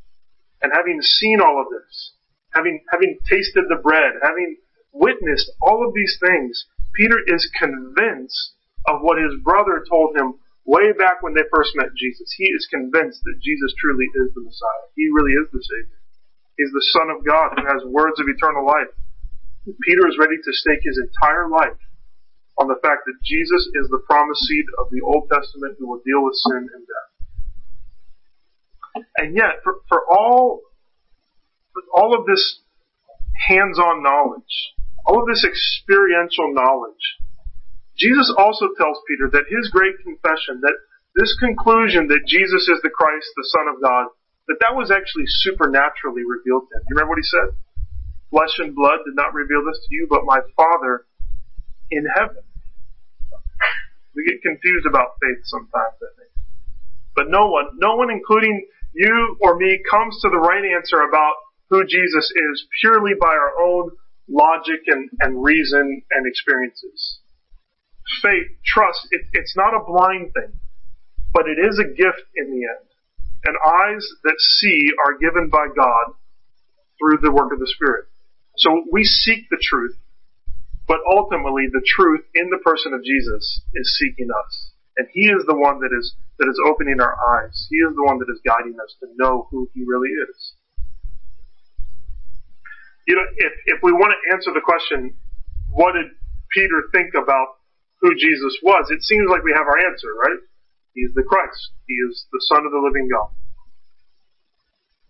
And 0.60 0.74
having 0.74 1.00
seen 1.00 1.38
all 1.40 1.62
of 1.62 1.70
this, 1.70 2.18
having, 2.52 2.82
having 2.90 3.16
tasted 3.30 3.70
the 3.70 3.78
bread, 3.78 4.18
having 4.20 4.58
witnessed 4.92 5.54
all 5.62 5.86
of 5.86 5.94
these 5.94 6.18
things, 6.18 6.66
Peter 6.98 7.22
is 7.22 7.46
convinced 7.54 8.58
of 8.90 9.00
what 9.06 9.22
his 9.22 9.38
brother 9.46 9.86
told 9.86 10.18
him 10.18 10.34
way 10.66 10.90
back 10.92 11.22
when 11.22 11.32
they 11.32 11.46
first 11.54 11.72
met 11.78 11.94
Jesus. 11.94 12.28
He 12.36 12.50
is 12.50 12.66
convinced 12.68 13.22
that 13.24 13.40
Jesus 13.40 13.72
truly 13.78 14.10
is 14.18 14.34
the 14.34 14.42
Messiah. 14.42 14.86
He 14.98 15.08
really 15.14 15.32
is 15.38 15.48
the 15.54 15.62
Savior. 15.62 16.00
He's 16.58 16.74
the 16.74 16.88
Son 16.98 17.08
of 17.14 17.22
God 17.22 17.54
who 17.54 17.64
has 17.70 17.86
words 17.86 18.18
of 18.18 18.26
eternal 18.26 18.66
life. 18.66 18.90
Peter 19.86 20.04
is 20.10 20.18
ready 20.18 20.36
to 20.36 20.52
stake 20.52 20.82
his 20.82 20.98
entire 20.98 21.46
life 21.48 21.78
on 22.58 22.66
the 22.66 22.80
fact 22.82 23.06
that 23.06 23.22
Jesus 23.22 23.62
is 23.78 23.86
the 23.88 24.02
promised 24.04 24.42
seed 24.44 24.66
of 24.82 24.90
the 24.90 25.00
Old 25.06 25.30
Testament 25.30 25.78
who 25.78 25.86
will 25.86 26.02
deal 26.02 26.24
with 26.24 26.34
sin 26.34 26.66
and 26.66 26.82
death. 26.82 27.07
And 29.16 29.36
yet, 29.36 29.62
for, 29.64 29.80
for 29.88 30.02
all, 30.10 30.60
for 31.72 31.82
all 31.94 32.18
of 32.18 32.26
this 32.26 32.60
hands-on 33.48 34.02
knowledge, 34.02 34.74
all 35.06 35.22
of 35.22 35.28
this 35.28 35.44
experiential 35.44 36.52
knowledge, 36.52 37.18
Jesus 37.96 38.32
also 38.36 38.70
tells 38.78 38.98
Peter 39.10 39.28
that 39.32 39.50
his 39.50 39.70
great 39.70 39.98
confession, 40.02 40.62
that 40.62 40.76
this 41.18 41.34
conclusion 41.38 42.06
that 42.08 42.22
Jesus 42.26 42.70
is 42.70 42.78
the 42.82 42.94
Christ, 42.94 43.26
the 43.34 43.48
Son 43.50 43.66
of 43.74 43.82
God, 43.82 44.06
that 44.46 44.62
that 44.62 44.78
was 44.78 44.90
actually 44.90 45.26
supernaturally 45.42 46.22
revealed 46.22 46.70
to 46.70 46.72
him. 46.78 46.82
You 46.88 46.94
remember 46.94 47.18
what 47.18 47.22
he 47.22 47.26
said? 47.26 47.48
Flesh 48.30 48.54
and 48.62 48.74
blood 48.74 49.02
did 49.04 49.16
not 49.16 49.34
reveal 49.34 49.64
this 49.66 49.82
to 49.82 49.90
you, 49.90 50.06
but 50.08 50.24
my 50.24 50.38
Father 50.54 51.04
in 51.90 52.06
heaven. 52.06 52.44
We 54.14 54.24
get 54.26 54.42
confused 54.42 54.86
about 54.86 55.18
faith 55.20 55.42
sometimes, 55.44 55.98
I 55.98 56.10
think. 56.16 56.32
But 57.14 57.30
no 57.30 57.50
one, 57.50 57.76
no 57.78 57.96
one 57.96 58.10
including 58.10 58.66
you 58.92 59.36
or 59.40 59.56
me 59.56 59.80
comes 59.90 60.18
to 60.22 60.28
the 60.28 60.38
right 60.38 60.64
answer 60.76 61.00
about 61.00 61.34
who 61.70 61.84
Jesus 61.86 62.32
is 62.50 62.66
purely 62.80 63.12
by 63.20 63.28
our 63.28 63.60
own 63.60 63.90
logic 64.28 64.80
and, 64.86 65.08
and 65.20 65.42
reason 65.42 66.02
and 66.10 66.26
experiences 66.26 67.20
faith, 68.22 68.48
trust, 68.64 69.08
it, 69.10 69.22
it's 69.32 69.54
not 69.56 69.74
a 69.74 69.84
blind 69.84 70.32
thing, 70.32 70.52
but 71.32 71.44
it 71.46 71.60
is 71.60 71.78
a 71.78 71.88
gift 71.88 72.24
in 72.34 72.50
the 72.50 72.62
end. 72.64 72.86
And 73.44 73.54
eyes 73.56 74.04
that 74.24 74.36
see 74.38 74.90
are 75.06 75.18
given 75.18 75.48
by 75.48 75.66
God 75.68 76.14
through 76.98 77.18
the 77.22 77.30
work 77.30 77.52
of 77.52 77.60
the 77.60 77.70
Spirit. 77.70 78.06
So 78.56 78.84
we 78.90 79.04
seek 79.04 79.48
the 79.50 79.62
truth, 79.62 79.96
but 80.88 80.98
ultimately 81.08 81.68
the 81.70 81.84
truth 81.86 82.24
in 82.34 82.50
the 82.50 82.58
person 82.58 82.92
of 82.92 83.04
Jesus 83.04 83.62
is 83.74 83.98
seeking 83.98 84.28
us. 84.32 84.72
And 84.98 85.06
He 85.14 85.30
is 85.30 85.46
the 85.46 85.54
one 85.54 85.78
that 85.80 85.94
is, 85.94 86.14
that 86.38 86.50
is 86.50 86.58
opening 86.66 86.98
our 87.00 87.14
eyes. 87.38 87.54
He 87.70 87.78
is 87.78 87.94
the 87.94 88.02
one 88.02 88.18
that 88.18 88.28
is 88.28 88.42
guiding 88.44 88.76
us 88.82 88.92
to 89.00 89.06
know 89.14 89.46
who 89.50 89.70
He 89.72 89.86
really 89.86 90.10
is. 90.10 90.58
You 93.06 93.16
know, 93.16 93.24
if, 93.38 93.52
if 93.66 93.78
we 93.82 93.92
want 93.94 94.12
to 94.12 94.20
answer 94.34 94.52
the 94.52 94.60
question, 94.60 95.16
what 95.72 95.94
did 95.94 96.12
Peter 96.52 96.90
think 96.92 97.14
about 97.14 97.56
who 98.00 98.14
Jesus 98.14 98.54
was, 98.62 98.90
it 98.90 99.02
seems 99.02 99.26
like 99.30 99.42
we 99.42 99.54
have 99.56 99.66
our 99.66 99.80
answer, 99.90 100.12
right? 100.12 100.40
He 100.94 101.02
is 101.02 101.14
the 101.14 101.22
Christ. 101.22 101.72
He 101.86 101.94
is 101.94 102.26
the 102.30 102.42
Son 102.52 102.66
of 102.66 102.70
the 102.70 102.78
living 102.78 103.08
God. 103.08 103.30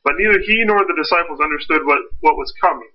But 0.05 0.15
neither 0.17 0.41
he 0.41 0.65
nor 0.65 0.79
the 0.87 0.97
disciples 0.97 1.41
understood 1.41 1.85
what, 1.85 1.99
what 2.21 2.37
was 2.37 2.53
coming. 2.61 2.89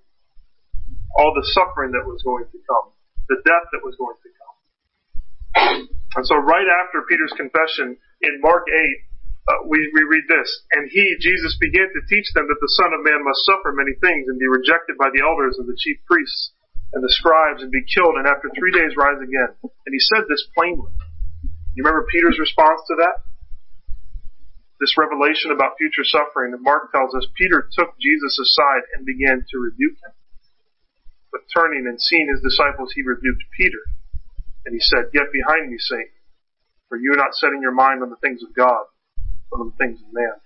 All 1.14 1.32
the 1.34 1.46
suffering 1.54 1.92
that 1.92 2.06
was 2.06 2.22
going 2.24 2.44
to 2.50 2.58
come. 2.66 2.90
The 3.28 3.38
death 3.46 3.66
that 3.70 3.82
was 3.84 3.94
going 3.98 4.18
to 4.18 4.30
come. 4.34 5.93
And 6.14 6.26
so 6.26 6.36
right 6.38 6.66
after 6.66 7.02
Peter's 7.10 7.34
confession 7.34 7.98
in 8.22 8.32
Mark 8.40 8.64
8, 8.70 8.74
uh, 9.44 9.68
we, 9.68 9.76
we 9.92 10.02
read 10.08 10.24
this, 10.24 10.48
and 10.72 10.88
he, 10.88 11.04
Jesus, 11.20 11.52
began 11.60 11.84
to 11.84 12.00
teach 12.08 12.32
them 12.32 12.48
that 12.48 12.60
the 12.64 12.74
Son 12.80 12.96
of 12.96 13.04
Man 13.04 13.20
must 13.20 13.44
suffer 13.44 13.76
many 13.76 13.92
things 14.00 14.24
and 14.24 14.40
be 14.40 14.48
rejected 14.48 14.96
by 14.96 15.12
the 15.12 15.20
elders 15.20 15.60
and 15.60 15.68
the 15.68 15.76
chief 15.76 16.00
priests 16.08 16.56
and 16.96 17.04
the 17.04 17.12
scribes 17.12 17.60
and 17.60 17.68
be 17.68 17.84
killed 17.84 18.16
and 18.16 18.24
after 18.24 18.48
three 18.56 18.72
days 18.72 18.96
rise 18.96 19.20
again. 19.20 19.52
And 19.60 19.92
he 19.92 20.00
said 20.00 20.24
this 20.30 20.48
plainly. 20.56 20.88
You 21.76 21.82
remember 21.82 22.06
Peter's 22.08 22.38
response 22.38 22.80
to 22.88 22.94
that? 23.04 23.26
This 24.80 24.96
revelation 24.96 25.50
about 25.50 25.76
future 25.76 26.06
suffering. 26.06 26.54
And 26.54 26.62
Mark 26.62 26.94
tells 26.94 27.12
us 27.12 27.26
Peter 27.36 27.68
took 27.74 27.98
Jesus 27.98 28.38
aside 28.38 28.86
and 28.94 29.04
began 29.04 29.44
to 29.44 29.56
rebuke 29.58 29.98
him. 29.98 30.14
But 31.34 31.50
turning 31.50 31.84
and 31.90 32.00
seeing 32.00 32.30
his 32.30 32.40
disciples, 32.40 32.94
he 32.94 33.02
rebuked 33.02 33.44
Peter. 33.58 33.82
And 34.64 34.72
he 34.72 34.80
said, 34.80 35.12
Get 35.12 35.28
behind 35.32 35.70
me, 35.70 35.78
Satan, 35.78 36.16
for 36.88 36.96
you 36.96 37.12
are 37.12 37.20
not 37.20 37.36
setting 37.36 37.60
your 37.60 37.74
mind 37.74 38.02
on 38.02 38.10
the 38.10 38.20
things 38.20 38.42
of 38.42 38.54
God, 38.56 38.84
but 39.50 39.60
on 39.60 39.72
the 39.72 39.78
things 39.78 40.00
of 40.00 40.08
man. 40.12 40.38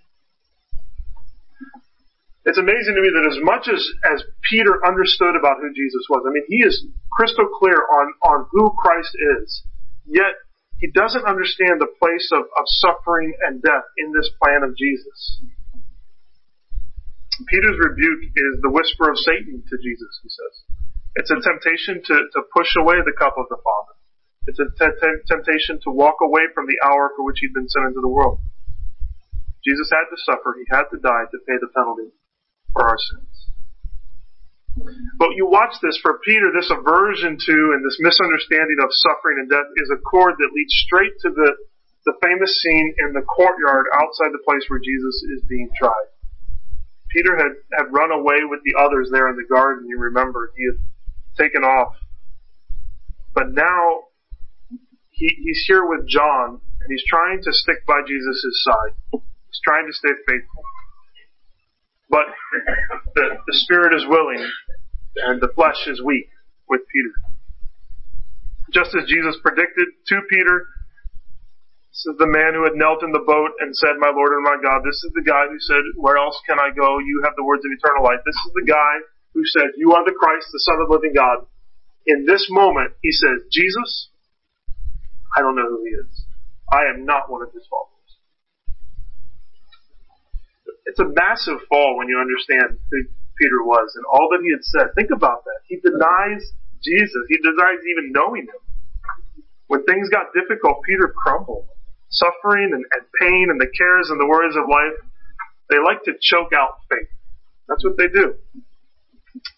It's 2.49 2.57
amazing 2.57 2.97
to 2.97 3.03
me 3.05 3.13
that 3.13 3.29
as 3.29 3.39
much 3.45 3.69
as, 3.69 3.83
as 4.09 4.25
Peter 4.49 4.81
understood 4.81 5.37
about 5.37 5.61
who 5.61 5.69
Jesus 5.77 6.01
was, 6.09 6.25
I 6.25 6.33
mean, 6.33 6.49
he 6.49 6.65
is 6.65 6.81
crystal 7.13 7.45
clear 7.61 7.77
on, 7.77 8.07
on 8.25 8.39
who 8.51 8.73
Christ 8.81 9.13
is, 9.37 9.69
yet 10.09 10.33
he 10.81 10.89
doesn't 10.89 11.29
understand 11.29 11.77
the 11.77 11.93
place 12.01 12.31
of, 12.33 12.49
of 12.57 12.65
suffering 12.81 13.37
and 13.45 13.61
death 13.61 13.85
in 13.99 14.17
this 14.17 14.31
plan 14.41 14.65
of 14.65 14.73
Jesus. 14.79 15.45
Peter's 17.53 17.79
rebuke 17.79 18.33
is 18.33 18.53
the 18.65 18.73
whisper 18.73 19.11
of 19.11 19.19
Satan 19.19 19.63
to 19.63 19.77
Jesus, 19.85 20.13
he 20.23 20.31
says. 20.33 20.55
It's 21.21 21.31
a 21.31 21.43
temptation 21.43 22.01
to, 22.01 22.17
to 22.33 22.41
push 22.55 22.73
away 22.81 22.97
the 23.05 23.15
cup 23.19 23.35
of 23.37 23.45
the 23.51 23.61
Father. 23.61 23.98
It's 24.49 24.57
a 24.57 24.65
t- 24.65 24.97
t- 24.97 25.23
temptation 25.29 25.77
to 25.85 25.93
walk 25.93 26.25
away 26.25 26.49
from 26.57 26.65
the 26.65 26.81
hour 26.81 27.13
for 27.13 27.23
which 27.29 27.45
he'd 27.45 27.53
been 27.53 27.69
sent 27.69 27.93
into 27.93 28.01
the 28.01 28.09
world. 28.09 28.41
Jesus 29.61 29.93
had 29.93 30.09
to 30.09 30.17
suffer. 30.25 30.57
He 30.57 30.65
had 30.73 30.89
to 30.89 30.97
die 30.97 31.29
to 31.29 31.39
pay 31.45 31.61
the 31.61 31.69
penalty 31.77 32.09
for 32.73 32.89
our 32.89 32.97
sins. 32.97 33.29
But 35.21 35.37
you 35.37 35.51
watch 35.51 35.77
this 35.83 36.01
for 36.01 36.23
Peter, 36.25 36.49
this 36.55 36.71
aversion 36.73 37.37
to 37.37 37.57
and 37.77 37.85
this 37.85 37.99
misunderstanding 38.01 38.79
of 38.81 38.89
suffering 38.89 39.45
and 39.45 39.51
death 39.51 39.69
is 39.85 39.91
a 39.93 40.01
cord 40.01 40.41
that 40.41 40.55
leads 40.55 40.73
straight 40.87 41.13
to 41.27 41.31
the, 41.35 41.51
the 42.07 42.15
famous 42.23 42.49
scene 42.63 42.95
in 43.05 43.13
the 43.13 43.27
courtyard 43.27 43.85
outside 44.01 44.33
the 44.33 44.47
place 44.49 44.65
where 44.73 44.81
Jesus 44.81 45.17
is 45.37 45.43
being 45.45 45.69
tried. 45.77 46.09
Peter 47.11 47.37
had, 47.37 47.53
had 47.77 47.93
run 47.93 48.13
away 48.13 48.49
with 48.49 48.61
the 48.65 48.81
others 48.81 49.11
there 49.13 49.29
in 49.29 49.37
the 49.37 49.49
garden, 49.53 49.89
you 49.89 49.99
remember. 49.99 50.53
He 50.57 50.65
had 50.73 50.79
taken 51.37 51.65
off. 51.65 51.93
But 53.35 53.53
now 53.53 54.08
he, 55.19 55.29
he's 55.43 55.65
here 55.67 55.83
with 55.83 56.07
John 56.07 56.63
and 56.63 56.89
he's 56.89 57.05
trying 57.11 57.43
to 57.43 57.53
stick 57.53 57.83
by 57.87 58.01
Jesus' 58.07 58.63
side. 58.63 58.95
He's 59.11 59.63
trying 59.67 59.87
to 59.87 59.93
stay 59.93 60.15
faithful. 60.27 60.63
But 62.09 62.27
the, 63.15 63.27
the 63.47 63.57
spirit 63.67 63.99
is 63.99 64.07
willing 64.07 64.41
and 65.27 65.43
the 65.43 65.51
flesh 65.55 65.91
is 65.91 66.01
weak 66.01 66.31
with 66.71 66.87
Peter. 66.87 67.15
Just 68.71 68.95
as 68.95 69.11
Jesus 69.11 69.35
predicted 69.43 69.91
to 70.07 70.17
Peter, 70.31 70.71
this 71.91 72.15
is 72.15 72.19
the 72.23 72.31
man 72.31 72.55
who 72.55 72.63
had 72.63 72.79
knelt 72.79 73.03
in 73.03 73.11
the 73.11 73.25
boat 73.27 73.59
and 73.59 73.75
said, 73.75 73.99
My 73.99 74.15
Lord 74.15 74.31
and 74.31 74.47
my 74.47 74.55
God. 74.63 74.87
This 74.87 75.03
is 75.03 75.11
the 75.19 75.27
guy 75.27 75.51
who 75.51 75.59
said, 75.59 75.83
Where 75.99 76.15
else 76.15 76.39
can 76.47 76.63
I 76.63 76.71
go? 76.71 77.03
You 77.03 77.27
have 77.27 77.35
the 77.35 77.43
words 77.43 77.67
of 77.67 77.75
eternal 77.75 78.07
life. 78.07 78.23
This 78.23 78.39
is 78.39 78.53
the 78.55 78.71
guy 78.71 78.95
who 79.35 79.43
said, 79.51 79.75
You 79.75 79.99
are 79.99 80.07
the 80.07 80.15
Christ, 80.15 80.47
the 80.53 80.63
Son 80.63 80.79
of 80.79 80.87
the 80.87 80.95
living 80.95 81.17
God. 81.17 81.51
In 82.07 82.23
this 82.23 82.47
moment, 82.55 82.95
he 83.03 83.11
says, 83.11 83.51
Jesus, 83.51 84.15
I 85.37 85.41
don't 85.41 85.57
know 85.57 85.69
who 85.69 85.85
he 85.85 85.93
is. 85.93 86.25
I 86.73 86.89
am 86.93 87.05
not 87.05 87.31
one 87.31 87.43
of 87.43 87.53
his 87.53 87.65
followers. 87.69 87.95
It's 90.87 91.01
a 91.01 91.09
massive 91.09 91.61
fall 91.69 91.97
when 91.97 92.09
you 92.09 92.19
understand 92.19 92.79
who 92.91 92.99
Peter 93.37 93.63
was 93.63 93.93
and 93.95 94.05
all 94.09 94.29
that 94.33 94.41
he 94.43 94.51
had 94.51 94.65
said. 94.65 94.95
Think 94.95 95.11
about 95.15 95.45
that. 95.45 95.61
He 95.69 95.81
denies 95.81 96.53
Jesus. 96.83 97.23
He 97.29 97.39
denies 97.39 97.81
even 97.85 98.13
knowing 98.13 98.49
him. 98.49 98.61
When 99.69 99.85
things 99.85 100.09
got 100.09 100.33
difficult, 100.33 100.83
Peter 100.85 101.13
crumbled. 101.13 101.69
Suffering 102.11 102.73
and, 102.73 102.85
and 102.85 103.05
pain 103.21 103.49
and 103.53 103.61
the 103.61 103.69
cares 103.77 104.09
and 104.09 104.19
the 104.19 104.27
worries 104.27 104.57
of 104.57 104.65
life, 104.69 104.97
they 105.69 105.77
like 105.77 106.03
to 106.05 106.17
choke 106.21 106.53
out 106.57 106.81
faith. 106.89 107.09
That's 107.69 107.85
what 107.85 107.97
they 107.99 108.09
do. 108.09 108.35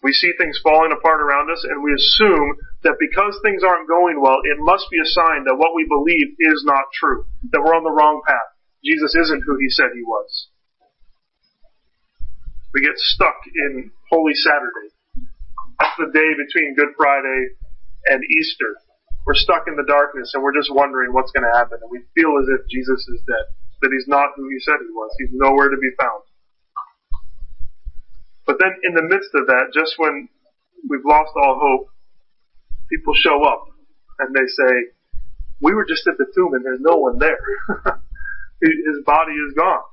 We 0.03 0.13
see 0.13 0.31
things 0.37 0.59
falling 0.63 0.91
apart 0.91 1.21
around 1.21 1.49
us 1.49 1.63
and 1.63 1.83
we 1.83 1.93
assume 1.93 2.57
that 2.83 2.97
because 2.99 3.37
things 3.41 3.63
aren't 3.63 3.87
going 3.87 4.21
well, 4.21 4.37
it 4.43 4.57
must 4.59 4.89
be 4.89 4.97
a 4.97 5.13
sign 5.13 5.45
that 5.45 5.57
what 5.57 5.73
we 5.75 5.85
believe 5.85 6.37
is 6.37 6.61
not 6.65 6.89
true, 6.93 7.25
that 7.51 7.61
we're 7.61 7.77
on 7.77 7.85
the 7.85 7.93
wrong 7.93 8.21
path. 8.25 8.51
Jesus 8.83 9.13
isn't 9.15 9.45
who 9.45 9.57
he 9.57 9.69
said 9.69 9.93
he 9.93 10.03
was. 10.03 10.49
We 12.73 12.81
get 12.81 12.97
stuck 12.97 13.37
in 13.45 13.91
Holy 14.09 14.33
Saturday. 14.33 14.89
That's 15.79 15.97
the 15.97 16.13
day 16.13 16.29
between 16.37 16.77
Good 16.77 16.93
Friday 16.97 17.57
and 18.09 18.23
Easter. 18.39 18.77
We're 19.25 19.37
stuck 19.37 19.67
in 19.67 19.77
the 19.77 19.85
darkness 19.85 20.33
and 20.33 20.41
we're 20.41 20.55
just 20.55 20.73
wondering 20.73 21.13
what's 21.13 21.31
going 21.31 21.45
to 21.45 21.57
happen. 21.57 21.77
And 21.81 21.91
we 21.91 22.01
feel 22.17 22.33
as 22.41 22.47
if 22.49 22.65
Jesus 22.69 23.01
is 23.11 23.21
dead, 23.27 23.45
that 23.85 23.93
he's 23.93 24.09
not 24.09 24.33
who 24.35 24.49
he 24.49 24.57
said 24.61 24.81
he 24.81 24.89
was. 24.89 25.11
He's 25.19 25.33
nowhere 25.33 25.69
to 25.69 25.77
be 25.77 25.93
found. 25.99 26.25
But 28.51 28.59
then 28.59 28.75
in 28.83 28.91
the 28.99 29.07
midst 29.07 29.31
of 29.31 29.47
that, 29.47 29.71
just 29.71 29.95
when 29.95 30.27
we've 30.83 31.07
lost 31.07 31.31
all 31.39 31.55
hope, 31.55 31.87
people 32.91 33.15
show 33.15 33.39
up 33.47 33.63
and 34.19 34.35
they 34.35 34.43
say, 34.43 34.91
we 35.63 35.71
were 35.71 35.87
just 35.87 36.03
at 36.03 36.19
the 36.19 36.27
tomb 36.35 36.51
and 36.51 36.59
there's 36.59 36.83
no 36.83 36.99
one 36.99 37.15
there. 37.15 37.39
His 38.59 39.07
body 39.07 39.39
is 39.39 39.55
gone. 39.55 39.87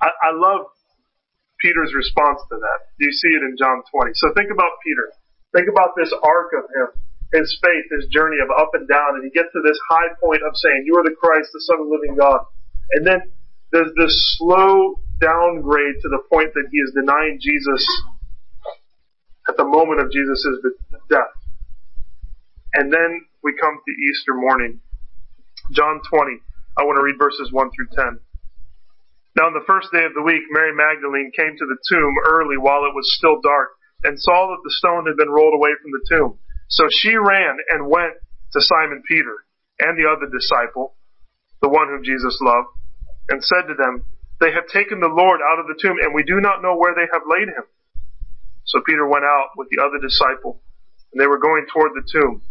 I, 0.00 0.08
I 0.08 0.30
love 0.32 0.64
Peter's 1.60 1.92
response 1.92 2.40
to 2.48 2.56
that. 2.56 2.78
You 3.04 3.12
see 3.12 3.36
it 3.36 3.44
in 3.44 3.60
John 3.60 3.84
20. 3.84 4.16
So 4.16 4.32
think 4.32 4.48
about 4.48 4.72
Peter. 4.80 5.12
Think 5.52 5.68
about 5.68 5.92
this 5.92 6.16
arc 6.16 6.56
of 6.56 6.64
him, 6.72 6.88
his 7.36 7.52
faith, 7.60 7.84
his 8.00 8.08
journey 8.08 8.40
of 8.40 8.48
up 8.48 8.72
and 8.72 8.88
down, 8.88 9.20
and 9.20 9.28
he 9.28 9.30
gets 9.36 9.52
to 9.52 9.60
this 9.60 9.76
high 9.92 10.08
point 10.24 10.40
of 10.40 10.56
saying, 10.56 10.88
You 10.88 10.96
are 10.96 11.04
the 11.04 11.12
Christ, 11.20 11.52
the 11.52 11.60
Son 11.68 11.84
of 11.84 11.84
the 11.84 11.92
living 12.00 12.16
God. 12.16 12.48
And 12.96 13.04
then 13.04 13.20
there's 13.76 13.92
this 13.92 14.16
slow 14.40 15.04
downgrade 15.20 15.96
to 16.02 16.08
the 16.08 16.22
point 16.32 16.52
that 16.54 16.68
he 16.70 16.78
is 16.78 16.92
denying 16.94 17.38
Jesus 17.40 17.82
at 19.48 19.56
the 19.56 19.64
moment 19.64 20.00
of 20.00 20.12
Jesus' 20.12 20.46
death. 21.08 21.34
And 22.74 22.92
then 22.92 23.24
we 23.42 23.56
come 23.56 23.78
to 23.78 23.92
Easter 23.92 24.34
morning. 24.34 24.80
John 25.72 26.00
20. 26.02 26.38
I 26.78 26.84
want 26.84 26.96
to 27.00 27.02
read 27.02 27.16
verses 27.18 27.48
1 27.50 27.70
through 27.72 27.88
10. 27.96 28.20
Now 29.36 29.48
on 29.48 29.56
the 29.56 29.64
first 29.66 29.92
day 29.92 30.04
of 30.04 30.12
the 30.12 30.24
week, 30.24 30.44
Mary 30.50 30.72
Magdalene 30.72 31.32
came 31.32 31.56
to 31.56 31.66
the 31.66 31.80
tomb 31.88 32.14
early 32.28 32.56
while 32.56 32.84
it 32.84 32.96
was 32.96 33.08
still 33.16 33.40
dark 33.40 33.76
and 34.04 34.20
saw 34.20 34.52
that 34.52 34.62
the 34.64 34.76
stone 34.76 35.06
had 35.06 35.16
been 35.16 35.32
rolled 35.32 35.56
away 35.56 35.72
from 35.80 35.92
the 35.92 36.04
tomb. 36.08 36.38
So 36.68 36.88
she 36.90 37.16
ran 37.16 37.56
and 37.72 37.88
went 37.88 38.16
to 38.52 38.60
Simon 38.60 39.02
Peter 39.08 39.44
and 39.80 39.96
the 39.96 40.08
other 40.08 40.28
disciple, 40.28 40.96
the 41.60 41.68
one 41.68 41.88
whom 41.88 42.04
Jesus 42.04 42.36
loved, 42.40 42.68
and 43.28 43.44
said 43.44 43.68
to 43.68 43.74
them, 43.74 44.04
They 44.40 44.52
have 44.52 44.68
taken 44.68 45.00
the 45.00 45.12
Lord 45.12 45.40
out 45.40 45.60
of 45.60 45.66
the 45.66 45.78
tomb 45.80 45.96
and 46.00 46.12
we 46.12 46.22
do 46.22 46.40
not 46.40 46.60
know 46.60 46.76
where 46.76 46.94
they 46.94 47.08
have 47.08 47.24
laid 47.24 47.48
him. 47.48 47.64
So 48.64 48.82
Peter 48.84 49.06
went 49.06 49.24
out 49.24 49.56
with 49.56 49.68
the 49.70 49.80
other 49.80 49.96
disciple 50.02 50.60
and 51.12 51.20
they 51.20 51.26
were 51.26 51.40
going 51.40 51.64
toward 51.72 51.92
the 51.96 52.04
tomb. 52.04 52.42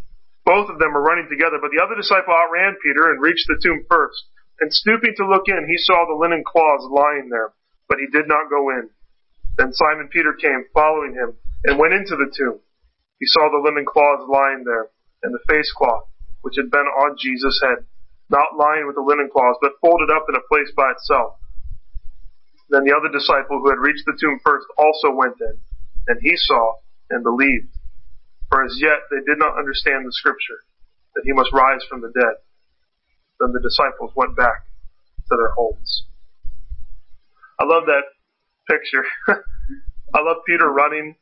Both 0.45 0.69
of 0.69 0.77
them 0.77 0.93
were 0.93 1.01
running 1.01 1.27
together, 1.29 1.57
but 1.57 1.73
the 1.73 1.81
other 1.81 1.97
disciple 1.97 2.33
outran 2.33 2.77
Peter 2.81 3.09
and 3.09 3.21
reached 3.21 3.45
the 3.49 3.59
tomb 3.61 3.85
first. 3.89 4.29
And 4.61 4.71
stooping 4.71 5.13
to 5.17 5.27
look 5.27 5.49
in, 5.49 5.67
he 5.67 5.77
saw 5.77 6.05
the 6.05 6.15
linen 6.15 6.43
cloths 6.45 6.87
lying 6.89 7.29
there, 7.29 7.51
but 7.89 7.99
he 7.99 8.07
did 8.07 8.29
not 8.29 8.49
go 8.49 8.69
in. 8.69 8.89
Then 9.57 9.73
Simon 9.73 10.07
Peter 10.07 10.33
came, 10.33 10.65
following 10.73 11.13
him, 11.13 11.35
and 11.65 11.79
went 11.79 11.93
into 11.93 12.15
the 12.15 12.31
tomb. 12.31 12.61
He 13.19 13.25
saw 13.25 13.49
the 13.49 13.63
linen 13.63 13.85
cloths 13.85 14.29
lying 14.29 14.63
there, 14.63 14.89
and 15.23 15.33
the 15.33 15.43
face 15.49 15.71
cloth, 15.75 16.07
which 16.41 16.55
had 16.55 16.71
been 16.71 16.87
on 16.87 17.17
Jesus' 17.19 17.59
head, 17.63 17.83
not 18.29 18.55
lying 18.55 18.85
with 18.85 18.95
the 18.95 19.01
linen 19.05 19.29
cloths, 19.31 19.59
but 19.61 19.81
folded 19.81 20.09
up 20.13 20.25
in 20.29 20.35
a 20.35 20.47
place 20.47 20.71
by 20.77 20.91
itself. 20.91 21.41
Then 22.69 22.83
the 22.83 22.95
other 22.95 23.13
disciple 23.13 23.61
who 23.61 23.69
had 23.69 23.79
reached 23.79 24.05
the 24.05 24.17
tomb 24.19 24.39
first 24.43 24.65
also 24.77 25.13
went 25.13 25.37
in, 25.39 25.55
and 26.07 26.17
he 26.21 26.33
saw 26.35 26.75
and 27.09 27.23
believed. 27.23 27.69
For 28.49 28.63
as 28.65 28.77
yet 28.81 29.05
they 29.11 29.21
did 29.25 29.37
not 29.37 29.57
understand 29.57 30.05
the 30.05 30.13
scripture, 30.13 30.65
that 31.15 31.23
he 31.25 31.33
must 31.33 31.53
rise 31.53 31.81
from 31.89 32.01
the 32.01 32.11
dead. 32.13 32.35
Then 33.39 33.51
the 33.53 33.61
disciples 33.61 34.11
went 34.15 34.35
back 34.35 34.65
to 35.29 35.35
their 35.37 35.51
homes. 35.53 36.05
I 37.59 37.65
love 37.65 37.85
that 37.85 38.05
picture. 38.69 39.05
I 40.15 40.21
love 40.21 40.37
Peter 40.47 40.69
running. 40.69 41.15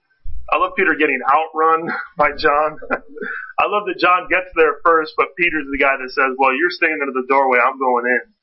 I 0.52 0.58
love 0.58 0.74
Peter 0.76 0.96
getting 1.00 1.20
outrun 1.26 1.90
by 2.18 2.32
John. 2.38 2.78
I 3.60 3.66
love 3.68 3.86
that 3.88 4.00
John 4.00 4.28
gets 4.30 4.52
there 4.56 4.78
first, 4.84 5.14
but 5.18 5.36
Peter's 5.38 5.68
the 5.72 5.80
guy 5.80 5.96
that 5.96 6.12
says, 6.12 6.36
well, 6.38 6.56
you're 6.56 6.72
standing 6.72 7.00
under 7.02 7.14
the 7.14 7.28
doorway, 7.30 7.60
I'm 7.60 7.80
going 7.80 8.06
in. 8.06 8.34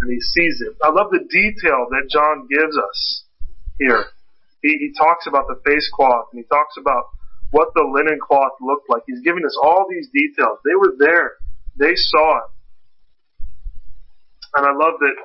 And 0.00 0.10
he 0.10 0.20
sees 0.20 0.62
it. 0.62 0.76
I 0.82 0.90
love 0.90 1.10
the 1.10 1.26
detail 1.28 1.86
that 1.90 2.06
John 2.10 2.46
gives 2.46 2.76
us 2.78 3.24
here. 3.78 4.04
He, 4.62 4.70
he 4.78 4.92
talks 4.96 5.26
about 5.26 5.46
the 5.48 5.58
face 5.66 5.90
cloth 5.94 6.30
and 6.32 6.38
he 6.42 6.46
talks 6.46 6.76
about 6.78 7.10
what 7.50 7.68
the 7.74 7.82
linen 7.82 8.18
cloth 8.22 8.52
looked 8.60 8.88
like. 8.88 9.02
He's 9.06 9.22
giving 9.22 9.44
us 9.44 9.56
all 9.62 9.86
these 9.90 10.08
details. 10.12 10.58
They 10.64 10.76
were 10.76 10.94
there. 10.98 11.32
They 11.78 11.94
saw 11.94 12.38
it. 12.38 12.50
And 14.56 14.66
I 14.66 14.72
love 14.72 14.98
that 15.00 15.16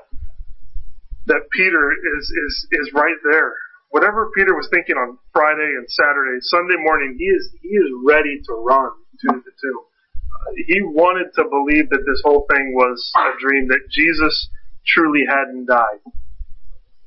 that 1.28 1.48
Peter 1.52 1.92
is 2.18 2.26
is 2.28 2.68
is 2.72 2.92
right 2.94 3.16
there. 3.32 3.56
Whatever 3.90 4.32
Peter 4.36 4.54
was 4.54 4.68
thinking 4.74 4.98
on 4.98 5.18
Friday 5.32 5.72
and 5.78 5.88
Saturday, 5.88 6.42
Sunday 6.42 6.76
morning, 6.84 7.16
he 7.18 7.26
is 7.26 7.50
he 7.62 7.70
is 7.70 7.90
ready 8.06 8.42
to 8.44 8.54
run 8.54 8.92
to 9.22 9.28
the 9.40 9.54
tomb. 9.56 9.84
Uh, 10.18 10.52
he 10.68 10.82
wanted 10.82 11.32
to 11.36 11.44
believe 11.48 11.90
that 11.90 12.04
this 12.06 12.22
whole 12.26 12.46
thing 12.52 12.74
was 12.76 13.00
a 13.16 13.40
dream, 13.40 13.70
that 13.70 13.88
Jesus 13.90 14.50
truly 14.86 15.24
hadn't 15.28 15.66
died. 15.66 16.02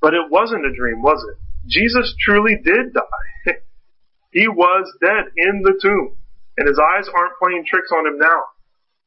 But 0.00 0.14
it 0.14 0.30
wasn't 0.30 0.66
a 0.66 0.74
dream, 0.74 1.02
was 1.02 1.24
it? 1.30 1.38
Jesus 1.66 2.14
truly 2.20 2.56
did 2.62 2.94
die. 2.94 3.52
he 4.30 4.48
was 4.48 4.86
dead 5.00 5.32
in 5.36 5.62
the 5.62 5.78
tomb. 5.80 6.16
And 6.56 6.68
his 6.68 6.80
eyes 6.80 7.08
aren't 7.12 7.36
playing 7.42 7.64
tricks 7.66 7.90
on 7.92 8.06
him 8.06 8.18
now. 8.18 8.40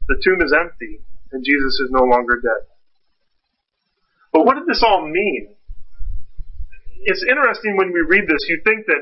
The 0.07 0.21
tomb 0.21 0.41
is 0.41 0.53
empty, 0.53 1.01
and 1.31 1.45
Jesus 1.45 1.73
is 1.81 1.89
no 1.89 2.03
longer 2.03 2.41
dead. 2.41 2.69
But 4.33 4.45
what 4.45 4.55
did 4.55 4.67
this 4.67 4.83
all 4.85 5.05
mean? 5.05 5.55
It's 7.05 7.25
interesting 7.25 7.77
when 7.77 7.93
we 7.93 8.01
read 8.05 8.27
this, 8.27 8.45
you 8.49 8.61
think 8.63 8.85
that 8.85 9.01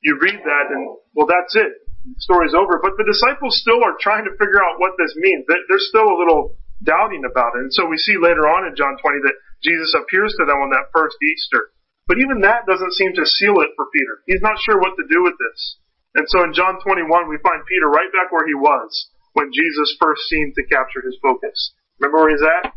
you 0.00 0.18
read 0.18 0.38
that 0.42 0.66
and, 0.74 0.96
well, 1.14 1.26
that's 1.26 1.54
it. 1.54 1.70
The 2.06 2.22
story's 2.22 2.54
over. 2.54 2.80
But 2.82 2.98
the 2.98 3.06
disciples 3.06 3.58
still 3.60 3.82
are 3.82 3.98
trying 4.00 4.24
to 4.24 4.34
figure 4.38 4.62
out 4.62 4.78
what 4.78 4.98
this 4.98 5.14
means. 5.18 5.44
They're 5.46 5.86
still 5.90 6.06
a 6.06 6.18
little 6.18 6.57
doubting 6.82 7.24
about 7.26 7.56
it. 7.56 7.68
And 7.68 7.74
so 7.74 7.86
we 7.86 7.98
see 7.98 8.16
later 8.20 8.46
on 8.46 8.66
in 8.66 8.76
John 8.78 8.96
20 8.98 9.24
that 9.26 9.38
Jesus 9.62 9.90
appears 9.98 10.34
to 10.38 10.46
them 10.46 10.58
on 10.62 10.70
that 10.70 10.94
first 10.94 11.16
Easter. 11.22 11.74
But 12.06 12.18
even 12.22 12.40
that 12.40 12.64
doesn't 12.64 12.96
seem 12.96 13.12
to 13.14 13.26
seal 13.26 13.60
it 13.60 13.76
for 13.76 13.90
Peter. 13.92 14.24
He's 14.26 14.42
not 14.42 14.56
sure 14.62 14.80
what 14.80 14.96
to 14.96 15.04
do 15.10 15.22
with 15.22 15.36
this. 15.36 15.76
And 16.16 16.24
so 16.30 16.42
in 16.42 16.56
John 16.56 16.80
21, 16.80 17.04
we 17.28 17.36
find 17.44 17.60
Peter 17.68 17.88
right 17.90 18.08
back 18.14 18.32
where 18.32 18.46
he 18.48 18.56
was 18.56 18.90
when 19.36 19.52
Jesus 19.52 19.98
first 20.00 20.24
seemed 20.30 20.54
to 20.56 20.64
capture 20.66 21.04
his 21.04 21.18
focus. 21.20 21.74
Remember 22.00 22.24
where 22.24 22.32
he's 22.32 22.46
at? 22.46 22.72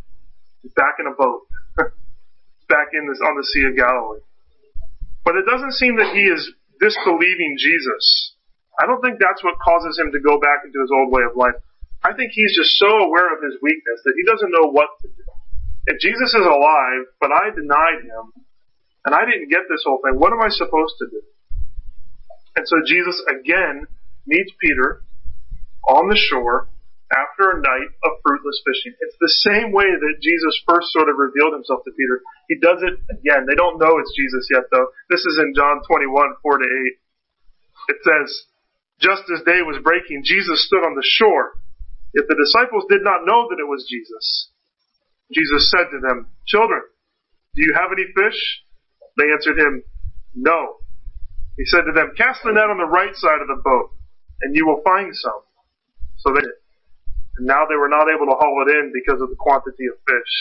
He's 0.61 0.75
back 0.75 0.99
in 0.99 1.07
a 1.07 1.15
boat. 1.15 1.47
back 2.67 2.91
in 2.91 3.07
this, 3.07 3.21
on 3.23 3.37
the 3.37 3.47
Sea 3.55 3.71
of 3.71 3.77
Galilee. 3.77 4.25
But 5.23 5.37
it 5.37 5.45
doesn't 5.45 5.77
seem 5.77 5.95
that 6.01 6.11
he 6.11 6.25
is 6.27 6.41
disbelieving 6.81 7.55
Jesus. 7.61 8.35
I 8.81 8.89
don't 8.89 8.99
think 8.99 9.21
that's 9.21 9.45
what 9.45 9.61
causes 9.61 9.95
him 10.01 10.11
to 10.11 10.19
go 10.19 10.41
back 10.41 10.65
into 10.65 10.81
his 10.81 10.89
old 10.89 11.13
way 11.13 11.21
of 11.21 11.37
life. 11.37 11.60
I 12.03 12.13
think 12.17 12.33
he's 12.33 12.55
just 12.57 12.77
so 12.81 12.89
aware 12.89 13.29
of 13.29 13.43
his 13.45 13.61
weakness 13.61 14.01
that 14.05 14.17
he 14.17 14.25
doesn't 14.25 14.49
know 14.49 14.73
what 14.73 14.89
to 15.01 15.07
do. 15.07 15.25
If 15.87 16.01
Jesus 16.01 16.33
is 16.33 16.45
alive, 16.45 17.03
but 17.21 17.29
I 17.29 17.53
denied 17.53 18.05
him, 18.05 18.33
and 19.05 19.13
I 19.13 19.25
didn't 19.25 19.49
get 19.49 19.65
this 19.69 19.81
whole 19.85 20.01
thing, 20.01 20.17
what 20.17 20.33
am 20.33 20.41
I 20.41 20.49
supposed 20.49 20.97
to 21.01 21.07
do? 21.09 21.21
And 22.55 22.67
so 22.67 22.81
Jesus 22.85 23.17
again 23.29 23.87
meets 24.25 24.51
Peter 24.61 25.01
on 25.87 26.09
the 26.09 26.17
shore 26.17 26.69
after 27.11 27.57
a 27.57 27.61
night 27.61 27.91
of 28.05 28.21
fruitless 28.23 28.61
fishing. 28.63 28.95
It's 29.01 29.19
the 29.19 29.35
same 29.51 29.73
way 29.73 29.89
that 29.89 30.21
Jesus 30.21 30.55
first 30.63 30.93
sort 30.93 31.09
of 31.09 31.17
revealed 31.17 31.53
himself 31.53 31.83
to 31.83 31.91
Peter. 31.91 32.21
He 32.47 32.57
does 32.61 32.79
it 32.81 32.97
again. 33.11 33.45
They 33.45 33.57
don't 33.57 33.79
know 33.79 33.99
it's 33.99 34.15
Jesus 34.15 34.47
yet 34.53 34.69
though. 34.71 34.89
This 35.09 35.25
is 35.25 35.37
in 35.41 35.53
John 35.55 35.81
21, 35.85 36.11
4 36.41 36.57
to 36.57 36.65
8. 36.65 37.93
It 37.93 37.99
says, 38.05 38.27
just 39.01 39.25
as 39.33 39.43
day 39.43 39.65
was 39.65 39.81
breaking, 39.83 40.23
Jesus 40.23 40.65
stood 40.67 40.85
on 40.85 40.95
the 40.95 41.03
shore. 41.03 41.57
Yet 42.13 42.27
the 42.27 42.35
disciples 42.35 42.85
did 42.89 43.03
not 43.03 43.23
know 43.23 43.47
that 43.47 43.59
it 43.59 43.67
was 43.67 43.87
Jesus. 43.87 44.51
Jesus 45.31 45.71
said 45.71 45.87
to 45.91 45.99
them, 46.03 46.27
Children, 46.47 46.83
do 47.55 47.61
you 47.63 47.73
have 47.75 47.91
any 47.91 48.07
fish? 48.11 48.39
They 49.17 49.31
answered 49.31 49.59
him, 49.59 49.83
No. 50.35 50.83
He 51.57 51.65
said 51.65 51.87
to 51.87 51.93
them, 51.95 52.11
Cast 52.17 52.43
the 52.43 52.51
net 52.51 52.71
on 52.71 52.79
the 52.79 52.87
right 52.87 53.15
side 53.15 53.39
of 53.39 53.47
the 53.47 53.61
boat, 53.63 53.95
and 54.43 54.55
you 54.55 54.67
will 54.67 54.83
find 54.83 55.11
some. 55.15 55.41
So 56.19 56.33
they 56.35 56.43
did. 56.43 56.59
And 57.39 57.47
now 57.47 57.63
they 57.67 57.79
were 57.79 57.91
not 57.91 58.11
able 58.11 58.27
to 58.27 58.35
haul 58.35 58.63
it 58.67 58.71
in 58.75 58.91
because 58.91 59.23
of 59.23 59.31
the 59.31 59.39
quantity 59.39 59.87
of 59.87 59.95
fish. 60.03 60.33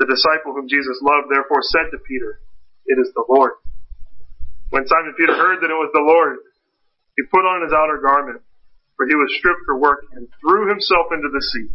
The 0.00 0.08
disciple 0.08 0.56
whom 0.56 0.68
Jesus 0.68 0.96
loved 1.04 1.28
therefore 1.28 1.60
said 1.62 1.92
to 1.92 1.98
Peter, 2.08 2.40
It 2.88 2.96
is 2.96 3.12
the 3.12 3.24
Lord. 3.28 3.60
When 4.72 4.88
Simon 4.88 5.12
Peter 5.20 5.36
heard 5.36 5.60
that 5.60 5.68
it 5.68 5.76
was 5.76 5.92
the 5.92 6.00
Lord, 6.00 6.40
he 7.16 7.22
put 7.28 7.44
on 7.44 7.60
his 7.60 7.76
outer 7.76 8.00
garment, 8.00 8.40
for 8.96 9.06
he 9.06 9.14
was 9.14 9.32
stripped 9.38 9.64
for 9.66 9.78
work, 9.78 10.04
and 10.12 10.28
threw 10.40 10.68
himself 10.68 11.12
into 11.12 11.28
the 11.28 11.42
sea. 11.42 11.68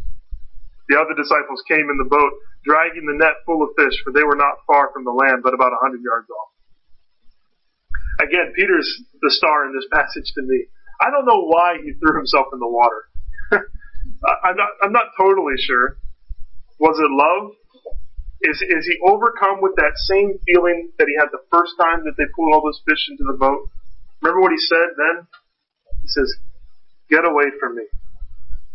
The 0.89 0.99
other 0.99 1.13
disciples 1.13 1.63
came 1.67 1.89
in 1.91 1.97
the 1.99 2.07
boat, 2.07 2.31
dragging 2.63 3.05
the 3.05 3.19
net 3.19 3.43
full 3.45 3.63
of 3.63 3.75
fish, 3.75 3.99
for 4.03 4.13
they 4.13 4.23
were 4.23 4.39
not 4.39 4.63
far 4.65 4.89
from 4.93 5.03
the 5.03 5.11
land, 5.11 5.43
but 5.43 5.53
about 5.53 5.75
a 5.75 5.81
hundred 5.83 6.01
yards 6.01 6.29
off. 6.31 6.51
Again, 8.23 8.53
Peter's 8.55 8.87
the 9.21 9.29
star 9.29 9.65
in 9.67 9.75
this 9.75 9.85
passage 9.91 10.31
to 10.35 10.41
me. 10.41 10.65
I 10.99 11.11
don't 11.11 11.25
know 11.25 11.45
why 11.45 11.77
he 11.83 11.93
threw 11.93 12.17
himself 12.17 12.47
in 12.53 12.59
the 12.59 12.67
water. 12.67 13.05
I'm 14.43 14.57
not, 14.57 14.69
I'm 14.81 14.91
not 14.91 15.13
totally 15.19 15.59
sure. 15.59 15.99
Was 16.79 16.97
it 16.97 17.11
love? 17.11 17.53
Is, 18.41 18.61
is 18.61 18.85
he 18.85 18.97
overcome 19.05 19.61
with 19.61 19.75
that 19.77 19.97
same 20.09 20.37
feeling 20.45 20.93
that 20.97 21.09
he 21.09 21.15
had 21.17 21.29
the 21.33 21.41
first 21.51 21.73
time 21.81 22.05
that 22.05 22.13
they 22.17 22.25
pulled 22.35 22.53
all 22.53 22.61
those 22.61 22.81
fish 22.85 23.09
into 23.09 23.25
the 23.25 23.37
boat? 23.37 23.69
Remember 24.21 24.41
what 24.41 24.53
he 24.53 24.61
said 24.61 24.93
then? 24.97 25.27
He 26.01 26.09
says, 26.09 26.29
get 27.09 27.25
away 27.25 27.45
from 27.59 27.75
me. 27.75 27.83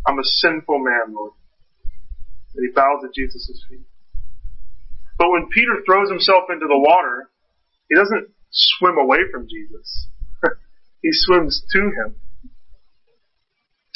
I'm 0.06 0.18
a 0.18 0.24
sinful 0.24 0.78
man, 0.78 1.14
Lord. 1.14 1.32
And 2.54 2.66
he 2.66 2.72
bows 2.74 3.04
at 3.04 3.14
Jesus' 3.14 3.64
feet. 3.68 3.86
But 5.18 5.30
when 5.30 5.48
Peter 5.54 5.82
throws 5.86 6.10
himself 6.10 6.50
into 6.50 6.66
the 6.66 6.78
water, 6.78 7.30
he 7.88 7.94
doesn't 7.94 8.28
swim 8.50 8.98
away 8.98 9.18
from 9.30 9.48
Jesus. 9.48 10.08
he 11.02 11.10
swims 11.12 11.62
to 11.72 11.80
him. 11.80 12.16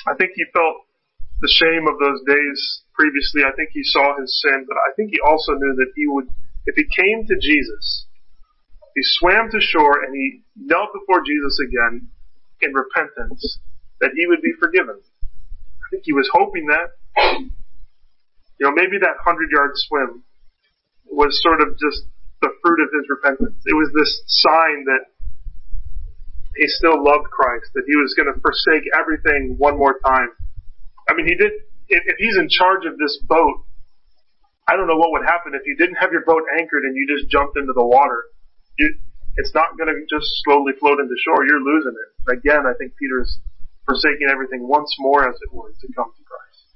I 0.06 0.14
think 0.14 0.32
he 0.34 0.44
felt 0.52 0.86
the 1.40 1.50
shame 1.50 1.84
of 1.90 1.98
those 1.98 2.22
days 2.24 2.82
previously. 2.94 3.42
I 3.42 3.52
think 3.56 3.70
he 3.72 3.82
saw 3.82 4.16
his 4.20 4.30
sin, 4.40 4.64
but 4.68 4.76
I 4.76 4.94
think 4.94 5.10
he 5.10 5.20
also 5.20 5.52
knew 5.52 5.74
that 5.76 5.92
he 5.96 6.06
would, 6.06 6.28
if 6.64 6.76
he 6.76 6.86
came 6.86 7.26
to 7.26 7.36
Jesus, 7.40 8.06
he 8.94 9.02
swam 9.20 9.50
to 9.50 9.60
shore 9.60 10.04
and 10.04 10.14
he 10.14 10.42
knelt 10.56 10.88
before 10.94 11.20
Jesus 11.26 11.60
again 11.60 12.08
in 12.62 12.72
repentance, 12.72 13.58
that 14.00 14.10
he 14.14 14.26
would 14.26 14.42
be 14.42 14.52
forgiven. 14.60 14.96
I 14.96 15.86
think 15.90 16.02
he 16.04 16.12
was 16.12 16.28
hoping 16.32 16.66
that. 16.66 16.88
You 18.58 18.64
know, 18.66 18.72
maybe 18.72 18.98
that 19.00 19.16
hundred 19.20 19.50
yard 19.52 19.72
swim 19.74 20.24
was 21.04 21.40
sort 21.42 21.60
of 21.60 21.76
just 21.78 22.08
the 22.40 22.50
fruit 22.62 22.80
of 22.80 22.88
his 22.92 23.04
repentance. 23.08 23.56
It 23.64 23.76
was 23.76 23.92
this 23.92 24.10
sign 24.26 24.84
that 24.84 25.04
he 26.56 26.66
still 26.68 26.96
loved 26.96 27.28
Christ, 27.28 27.68
that 27.74 27.84
he 27.86 27.96
was 27.96 28.16
going 28.16 28.32
to 28.32 28.36
forsake 28.40 28.84
everything 28.96 29.56
one 29.58 29.76
more 29.76 30.00
time. 30.04 30.32
I 31.08 31.14
mean, 31.14 31.28
he 31.28 31.36
did, 31.36 31.52
if, 31.88 32.02
if 32.04 32.16
he's 32.18 32.36
in 32.36 32.48
charge 32.48 32.88
of 32.88 32.96
this 32.98 33.20
boat, 33.28 33.64
I 34.66 34.74
don't 34.74 34.88
know 34.88 34.96
what 34.96 35.12
would 35.14 35.24
happen 35.28 35.54
if 35.54 35.62
you 35.64 35.76
didn't 35.76 35.96
have 36.00 36.10
your 36.10 36.24
boat 36.24 36.42
anchored 36.58 36.82
and 36.84 36.96
you 36.96 37.06
just 37.06 37.30
jumped 37.30 37.56
into 37.56 37.72
the 37.72 37.84
water. 37.84 38.24
You, 38.80 38.98
it's 39.36 39.54
not 39.54 39.76
going 39.78 39.92
to 39.92 39.96
just 40.08 40.26
slowly 40.42 40.72
float 40.80 40.98
into 40.98 41.14
shore. 41.22 41.44
You're 41.44 41.62
losing 41.62 41.94
it. 41.94 42.10
Again, 42.40 42.66
I 42.66 42.72
think 42.74 42.96
Peter's 42.96 43.38
forsaking 43.86 44.28
everything 44.30 44.66
once 44.66 44.90
more, 44.98 45.24
as 45.24 45.38
it 45.40 45.54
were, 45.54 45.70
to 45.70 45.88
come 45.94 46.10
to 46.10 46.22
Christ. 46.26 46.66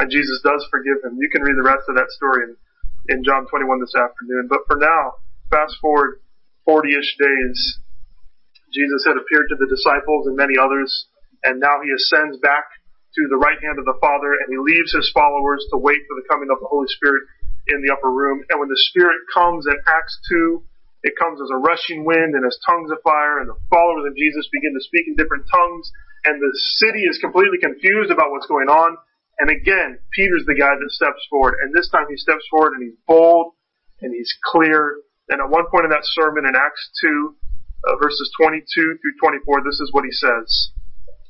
And 0.00 0.10
Jesus 0.10 0.40
does 0.42 0.64
forgive 0.72 1.04
him. 1.04 1.20
You 1.20 1.28
can 1.30 1.42
read 1.42 1.56
the 1.60 1.68
rest 1.68 1.84
of 1.88 1.94
that 1.96 2.10
story 2.16 2.48
in 2.48 2.56
in 3.08 3.24
John 3.24 3.48
21 3.48 3.80
this 3.80 3.96
afternoon. 3.96 4.46
But 4.48 4.68
for 4.68 4.76
now, 4.76 5.16
fast 5.50 5.80
forward 5.80 6.20
40-ish 6.68 7.16
days, 7.16 7.58
Jesus 8.68 9.02
had 9.08 9.16
appeared 9.16 9.48
to 9.48 9.56
the 9.56 9.68
disciples 9.68 10.28
and 10.28 10.36
many 10.36 10.60
others, 10.60 11.08
and 11.42 11.56
now 11.56 11.80
he 11.80 11.88
ascends 11.88 12.36
back 12.44 12.68
to 13.16 13.22
the 13.32 13.40
right 13.40 13.56
hand 13.64 13.80
of 13.80 13.88
the 13.88 13.96
Father, 13.96 14.36
and 14.36 14.52
he 14.52 14.60
leaves 14.60 14.92
his 14.92 15.08
followers 15.16 15.64
to 15.72 15.80
wait 15.80 16.04
for 16.04 16.20
the 16.20 16.28
coming 16.28 16.52
of 16.52 16.60
the 16.60 16.68
Holy 16.68 16.88
Spirit 16.92 17.24
in 17.72 17.80
the 17.80 17.88
upper 17.88 18.12
room. 18.12 18.44
And 18.52 18.60
when 18.60 18.68
the 18.68 18.82
Spirit 18.92 19.16
comes 19.32 19.64
in 19.64 19.76
Acts 19.88 20.20
2, 20.28 20.60
it 21.08 21.16
comes 21.16 21.40
as 21.40 21.48
a 21.48 21.56
rushing 21.56 22.04
wind 22.04 22.36
and 22.36 22.44
as 22.44 22.60
tongues 22.68 22.92
of 22.92 23.00
fire, 23.00 23.40
and 23.40 23.48
the 23.48 23.56
followers 23.72 24.04
of 24.04 24.14
Jesus 24.14 24.44
begin 24.52 24.76
to 24.76 24.84
speak 24.84 25.08
in 25.08 25.16
different 25.16 25.48
tongues, 25.48 25.88
and 26.28 26.36
the 26.36 26.52
city 26.84 27.08
is 27.08 27.16
completely 27.24 27.56
confused 27.56 28.12
about 28.12 28.28
what's 28.28 28.46
going 28.46 28.68
on. 28.68 29.00
And 29.38 29.48
again, 29.48 29.98
Peter's 30.12 30.44
the 30.44 30.58
guy 30.58 30.74
that 30.74 30.90
steps 30.90 31.22
forward. 31.30 31.56
And 31.62 31.72
this 31.72 31.88
time 31.88 32.10
he 32.10 32.18
steps 32.18 32.42
forward 32.50 32.74
and 32.74 32.82
he's 32.82 32.98
bold 33.06 33.54
and 34.02 34.12
he's 34.12 34.34
clear. 34.50 34.98
And 35.30 35.40
at 35.40 35.48
one 35.48 35.70
point 35.70 35.86
in 35.86 35.94
that 35.94 36.04
sermon 36.18 36.44
in 36.44 36.58
Acts 36.58 36.90
2, 37.00 37.36
uh, 37.86 37.96
verses 38.02 38.26
22 38.34 38.66
through 38.74 39.16
24, 39.22 39.62
this 39.62 39.78
is 39.78 39.94
what 39.94 40.04
he 40.04 40.10
says. 40.10 40.74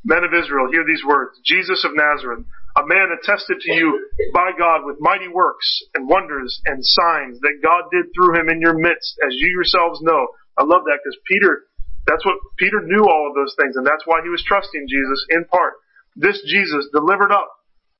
Men 0.04 0.24
of 0.24 0.32
Israel, 0.32 0.72
hear 0.72 0.88
these 0.88 1.04
words. 1.04 1.36
Jesus 1.44 1.84
of 1.84 1.92
Nazareth, 1.92 2.48
a 2.78 2.86
man 2.86 3.10
attested 3.10 3.58
to 3.58 3.72
you 3.74 4.06
by 4.32 4.54
God 4.54 4.86
with 4.86 5.02
mighty 5.02 5.26
works 5.26 5.66
and 5.94 6.08
wonders 6.08 6.60
and 6.66 6.78
signs 6.78 7.40
that 7.42 7.58
God 7.62 7.90
did 7.90 8.06
through 8.14 8.38
him 8.38 8.48
in 8.48 8.62
your 8.62 8.78
midst, 8.78 9.18
as 9.26 9.34
you 9.34 9.50
yourselves 9.50 9.98
know. 10.02 10.28
I 10.54 10.62
love 10.62 10.86
that 10.86 11.02
because 11.02 11.18
Peter, 11.26 11.66
that's 12.06 12.24
what, 12.24 12.38
Peter 12.58 12.78
knew 12.86 13.02
all 13.02 13.26
of 13.26 13.34
those 13.34 13.54
things 13.58 13.74
and 13.74 13.86
that's 13.86 14.06
why 14.06 14.22
he 14.22 14.30
was 14.30 14.44
trusting 14.46 14.86
Jesus 14.86 15.20
in 15.30 15.44
part. 15.50 15.74
This 16.14 16.38
Jesus 16.46 16.86
delivered 16.94 17.34
up 17.34 17.50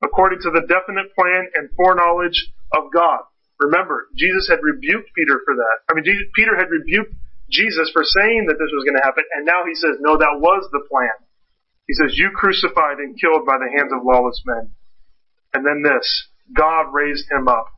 according 0.02 0.38
to 0.46 0.50
the 0.54 0.62
definite 0.70 1.10
plan 1.18 1.50
and 1.58 1.70
foreknowledge 1.74 2.38
of 2.74 2.94
God. 2.94 3.26
Remember, 3.58 4.06
Jesus 4.14 4.46
had 4.46 4.62
rebuked 4.62 5.10
Peter 5.18 5.42
for 5.42 5.58
that. 5.58 5.76
I 5.90 5.98
mean, 5.98 6.06
Peter 6.34 6.54
had 6.54 6.70
rebuked 6.70 7.14
Jesus 7.50 7.90
for 7.90 8.06
saying 8.06 8.46
that 8.46 8.54
this 8.60 8.70
was 8.70 8.86
going 8.86 8.94
to 8.94 9.02
happen, 9.02 9.24
and 9.34 9.42
now 9.42 9.66
he 9.66 9.74
says, 9.74 9.98
no, 9.98 10.14
that 10.14 10.38
was 10.38 10.62
the 10.70 10.86
plan. 10.86 11.16
He 11.88 11.94
says, 11.96 12.14
you 12.14 12.30
crucified 12.36 13.00
and 13.00 13.18
killed 13.18 13.48
by 13.48 13.56
the 13.56 13.72
hands 13.72 13.90
of 13.90 14.04
lawless 14.04 14.40
men. 14.44 14.70
And 15.54 15.64
then 15.64 15.82
this, 15.82 16.04
God 16.52 16.92
raised 16.92 17.26
him 17.32 17.48
up, 17.48 17.72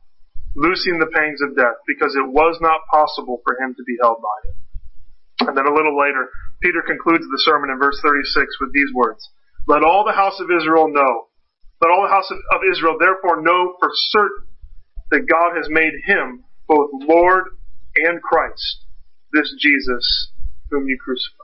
loosing 0.55 0.99
the 0.99 1.09
pangs 1.15 1.39
of 1.41 1.55
death, 1.55 1.79
because 1.87 2.13
it 2.13 2.27
was 2.27 2.59
not 2.59 2.85
possible 2.91 3.39
for 3.47 3.55
him 3.57 3.73
to 3.73 3.83
be 3.87 3.95
held 4.03 4.19
by 4.19 4.37
it. 4.43 4.55
And 5.47 5.57
then 5.57 5.65
a 5.65 5.73
little 5.73 5.97
later, 5.97 6.29
Peter 6.61 6.83
concludes 6.85 7.25
the 7.25 7.41
sermon 7.47 7.71
in 7.71 7.79
verse 7.79 7.97
36 8.03 8.35
with 8.59 8.75
these 8.75 8.91
words, 8.93 9.23
Let 9.65 9.81
all 9.81 10.03
the 10.05 10.13
house 10.13 10.37
of 10.43 10.51
Israel 10.51 10.91
know 10.91 11.31
let 11.81 11.89
all 11.89 12.03
the 12.03 12.13
house 12.13 12.29
of 12.29 12.61
Israel 12.71 12.95
therefore 12.99 13.41
know 13.41 13.75
for 13.79 13.89
certain 14.13 14.47
that 15.09 15.27
God 15.27 15.57
has 15.57 15.67
made 15.67 15.93
him 16.05 16.43
both 16.67 16.91
Lord 16.93 17.45
and 17.95 18.21
Christ, 18.21 18.85
this 19.33 19.51
Jesus 19.59 20.31
whom 20.69 20.87
you 20.87 20.97
crucified. 21.03 21.40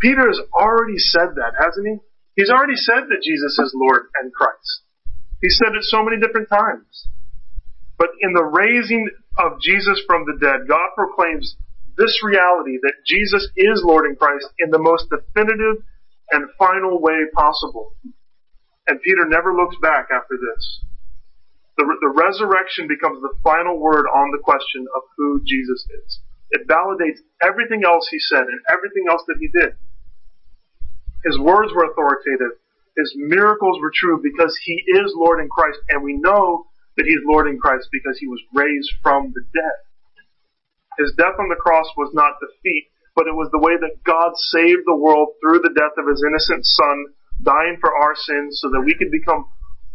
Peter 0.00 0.26
has 0.26 0.40
already 0.54 0.98
said 0.98 1.34
that, 1.36 1.58
hasn't 1.58 1.86
he? 1.86 1.96
He's 2.36 2.50
already 2.50 2.76
said 2.76 3.10
that 3.10 3.22
Jesus 3.22 3.58
is 3.58 3.74
Lord 3.74 4.06
and 4.22 4.32
Christ. 4.32 4.86
He 5.42 5.50
said 5.50 5.74
it 5.74 5.82
so 5.82 6.04
many 6.04 6.18
different 6.22 6.48
times. 6.48 7.08
But 7.98 8.14
in 8.22 8.32
the 8.32 8.46
raising 8.46 9.10
of 9.38 9.60
Jesus 9.60 10.00
from 10.06 10.24
the 10.24 10.38
dead, 10.38 10.68
God 10.68 10.94
proclaims 10.94 11.56
this 11.98 12.22
reality 12.22 12.78
that 12.82 13.02
Jesus 13.06 13.50
is 13.56 13.82
Lord 13.82 14.06
and 14.06 14.18
Christ 14.18 14.46
in 14.62 14.70
the 14.70 14.78
most 14.78 15.10
definitive 15.10 15.82
and 16.30 16.46
final 16.58 17.02
way 17.02 17.26
possible. 17.34 17.94
And 18.86 19.02
Peter 19.02 19.26
never 19.26 19.52
looks 19.52 19.76
back 19.82 20.06
after 20.14 20.38
this. 20.38 20.62
The, 21.76 21.84
the 22.00 22.14
resurrection 22.14 22.86
becomes 22.86 23.20
the 23.20 23.34
final 23.42 23.78
word 23.78 24.06
on 24.06 24.30
the 24.30 24.42
question 24.42 24.86
of 24.94 25.02
who 25.16 25.42
Jesus 25.44 25.86
is. 26.06 26.20
It 26.50 26.66
validates 26.66 27.18
everything 27.42 27.82
else 27.84 28.08
he 28.10 28.18
said 28.18 28.46
and 28.46 28.60
everything 28.70 29.06
else 29.10 29.22
that 29.26 29.38
he 29.38 29.50
did. 29.50 29.74
His 31.24 31.38
words 31.38 31.72
were 31.74 31.90
authoritative. 31.90 32.58
His 32.96 33.14
miracles 33.16 33.78
were 33.80 33.92
true 33.94 34.20
because 34.22 34.56
he 34.64 34.82
is 34.98 35.14
Lord 35.14 35.40
in 35.40 35.48
Christ, 35.48 35.78
and 35.90 36.02
we 36.02 36.14
know 36.14 36.66
that 36.96 37.06
he 37.06 37.14
is 37.14 37.22
Lord 37.26 37.46
in 37.46 37.58
Christ 37.58 37.88
because 37.92 38.18
he 38.18 38.26
was 38.26 38.42
raised 38.54 38.90
from 39.02 39.32
the 39.34 39.42
dead. 39.54 39.78
His 40.98 41.14
death 41.16 41.38
on 41.38 41.48
the 41.48 41.62
cross 41.62 41.86
was 41.96 42.10
not 42.12 42.42
defeat, 42.42 42.90
but 43.14 43.30
it 43.30 43.34
was 43.38 43.50
the 43.54 43.62
way 43.62 43.78
that 43.78 44.02
God 44.02 44.34
saved 44.50 44.82
the 44.86 44.98
world 44.98 45.30
through 45.38 45.62
the 45.62 45.74
death 45.74 45.94
of 45.94 46.10
his 46.10 46.22
innocent 46.26 46.66
son, 46.66 47.14
dying 47.42 47.78
for 47.80 47.94
our 47.94 48.14
sins 48.18 48.58
so 48.58 48.70
that 48.70 48.82
we 48.82 48.98
could 48.98 49.14
become 49.14 49.46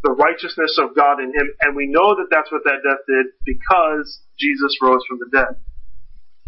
the 0.03 0.15
righteousness 0.15 0.79
of 0.79 0.95
God 0.95 1.19
in 1.19 1.36
him. 1.36 1.47
And 1.59 1.75
we 1.75 1.88
know 1.91 2.15
that 2.15 2.31
that's 2.31 2.51
what 2.51 2.63
that 2.63 2.83
death 2.83 3.03
did 3.07 3.36
because 3.43 4.23
Jesus 4.39 4.79
rose 4.81 5.03
from 5.07 5.19
the 5.19 5.31
dead. 5.31 5.59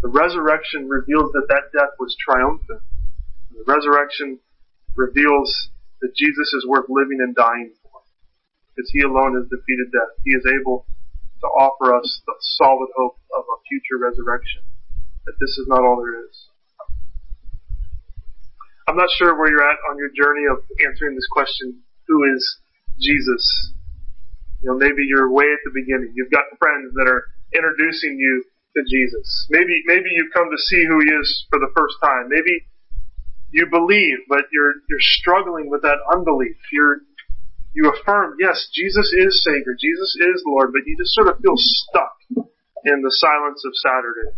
The 0.03 0.11
resurrection 0.11 0.87
reveals 0.87 1.31
that 1.35 1.47
that 1.51 1.75
death 1.75 1.95
was 1.99 2.15
triumphant. 2.15 2.83
The 3.51 3.63
resurrection 3.67 4.39
reveals 4.95 5.69
that 6.01 6.15
Jesus 6.15 6.53
is 6.53 6.65
worth 6.67 6.87
living 6.89 7.19
and 7.19 7.35
dying 7.35 7.71
for. 7.83 8.01
Because 8.75 8.91
he 8.91 9.01
alone 9.01 9.35
has 9.35 9.47
defeated 9.47 9.91
death. 9.91 10.19
He 10.23 10.31
is 10.31 10.43
able 10.43 10.85
to 11.41 11.47
offer 11.47 11.95
us 11.95 12.21
the 12.25 12.35
solid 12.59 12.89
hope 12.95 13.19
of 13.35 13.43
a 13.47 13.57
future 13.69 13.99
resurrection. 13.99 14.63
That 15.25 15.39
this 15.39 15.57
is 15.57 15.67
not 15.67 15.83
all 15.83 15.97
there 15.97 16.27
is. 16.27 16.35
I'm 18.87 18.97
not 18.97 19.09
sure 19.17 19.33
where 19.33 19.49
you're 19.49 19.65
at 19.65 19.81
on 19.89 19.97
your 19.97 20.13
journey 20.13 20.45
of 20.45 20.61
answering 20.85 21.15
this 21.15 21.27
question, 21.31 21.81
who 22.07 22.21
is 22.35 22.41
Jesus. 23.01 23.73
You 24.61 24.69
know, 24.71 24.77
maybe 24.77 25.01
you're 25.09 25.31
way 25.31 25.45
at 25.49 25.63
the 25.65 25.73
beginning. 25.73 26.13
You've 26.13 26.31
got 26.31 26.45
friends 26.61 26.93
that 26.93 27.09
are 27.09 27.25
introducing 27.53 28.19
you 28.19 28.45
to 28.77 28.81
Jesus. 28.85 29.47
Maybe, 29.49 29.81
maybe 29.85 30.11
you've 30.11 30.33
come 30.33 30.51
to 30.51 30.61
see 30.69 30.85
who 30.85 31.01
he 31.01 31.09
is 31.09 31.47
for 31.49 31.57
the 31.57 31.71
first 31.73 31.97
time. 32.03 32.29
Maybe 32.29 32.67
you 33.55 33.71
believe, 33.71 34.27
but 34.27 34.51
you're, 34.51 34.83
you're 34.91 35.07
struggling 35.15 35.71
with 35.71 35.81
that 35.87 35.95
unbelief. 36.11 36.59
You're, 36.75 37.07
you 37.71 37.87
affirm, 37.87 38.35
yes, 38.35 38.67
Jesus 38.75 39.07
is 39.15 39.39
Savior, 39.47 39.79
Jesus 39.79 40.11
is 40.19 40.43
Lord, 40.43 40.75
but 40.75 40.83
you 40.83 40.99
just 40.99 41.15
sort 41.15 41.31
of 41.31 41.39
feel 41.39 41.55
stuck 41.55 42.19
in 42.35 42.99
the 42.99 43.15
silence 43.15 43.63
of 43.63 43.71
Saturday. 43.79 44.35